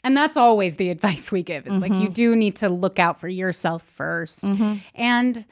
[0.04, 2.02] And that's always the advice we give is like Mhm.
[2.02, 4.74] you do need to look out for yourself 1st Mm-hmm.
[4.96, 5.46] And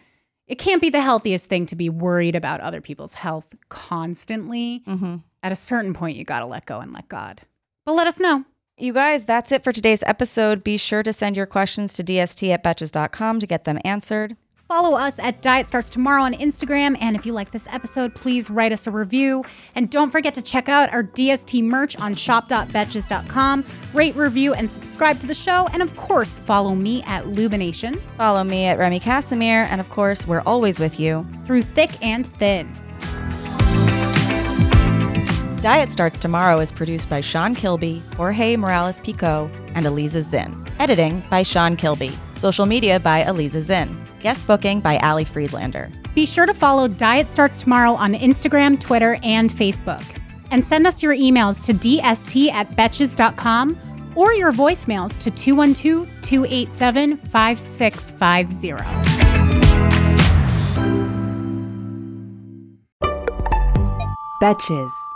[0.52, 4.84] it can't be the healthiest thing to be worried about other people's health constantly.
[4.86, 5.16] Mm-hmm.
[5.42, 7.44] At a certain point, you got to let go and let God.
[7.86, 8.44] But let us know.
[8.78, 10.62] You guys, that's it for today's episode.
[10.62, 14.36] Be sure to send your questions to dst at betches.com to get them answered.
[14.72, 16.96] Follow us at Diet Starts Tomorrow on Instagram.
[17.02, 19.44] And if you like this episode, please write us a review.
[19.76, 23.66] And don't forget to check out our DST merch on shop.betches.com.
[23.94, 25.68] Rate, review, and subscribe to the show.
[25.74, 29.66] And of course, follow me at Lubination Follow me at Remy Kassimir.
[29.66, 31.28] And of course, we're always with you.
[31.44, 32.72] through thick and thin.
[35.62, 40.66] Diet Starts Tomorrow is produced by Sean Kilby, Jorge Morales Pico, and Eliza Zinn.
[40.80, 42.18] Editing by Sean Kilby.
[42.38, 44.01] Social media by Eliza Zinn.
[44.22, 45.90] Guest booking by Ali Friedlander.
[46.16, 50.04] Be sure to follow Diet Starts Tomorrow on Instagram, Twitter, and Facebook.
[50.52, 53.78] And send us your emails to dst at betches.com
[54.16, 58.72] or your voicemails to 212 287 5650.
[64.42, 65.11] Betches.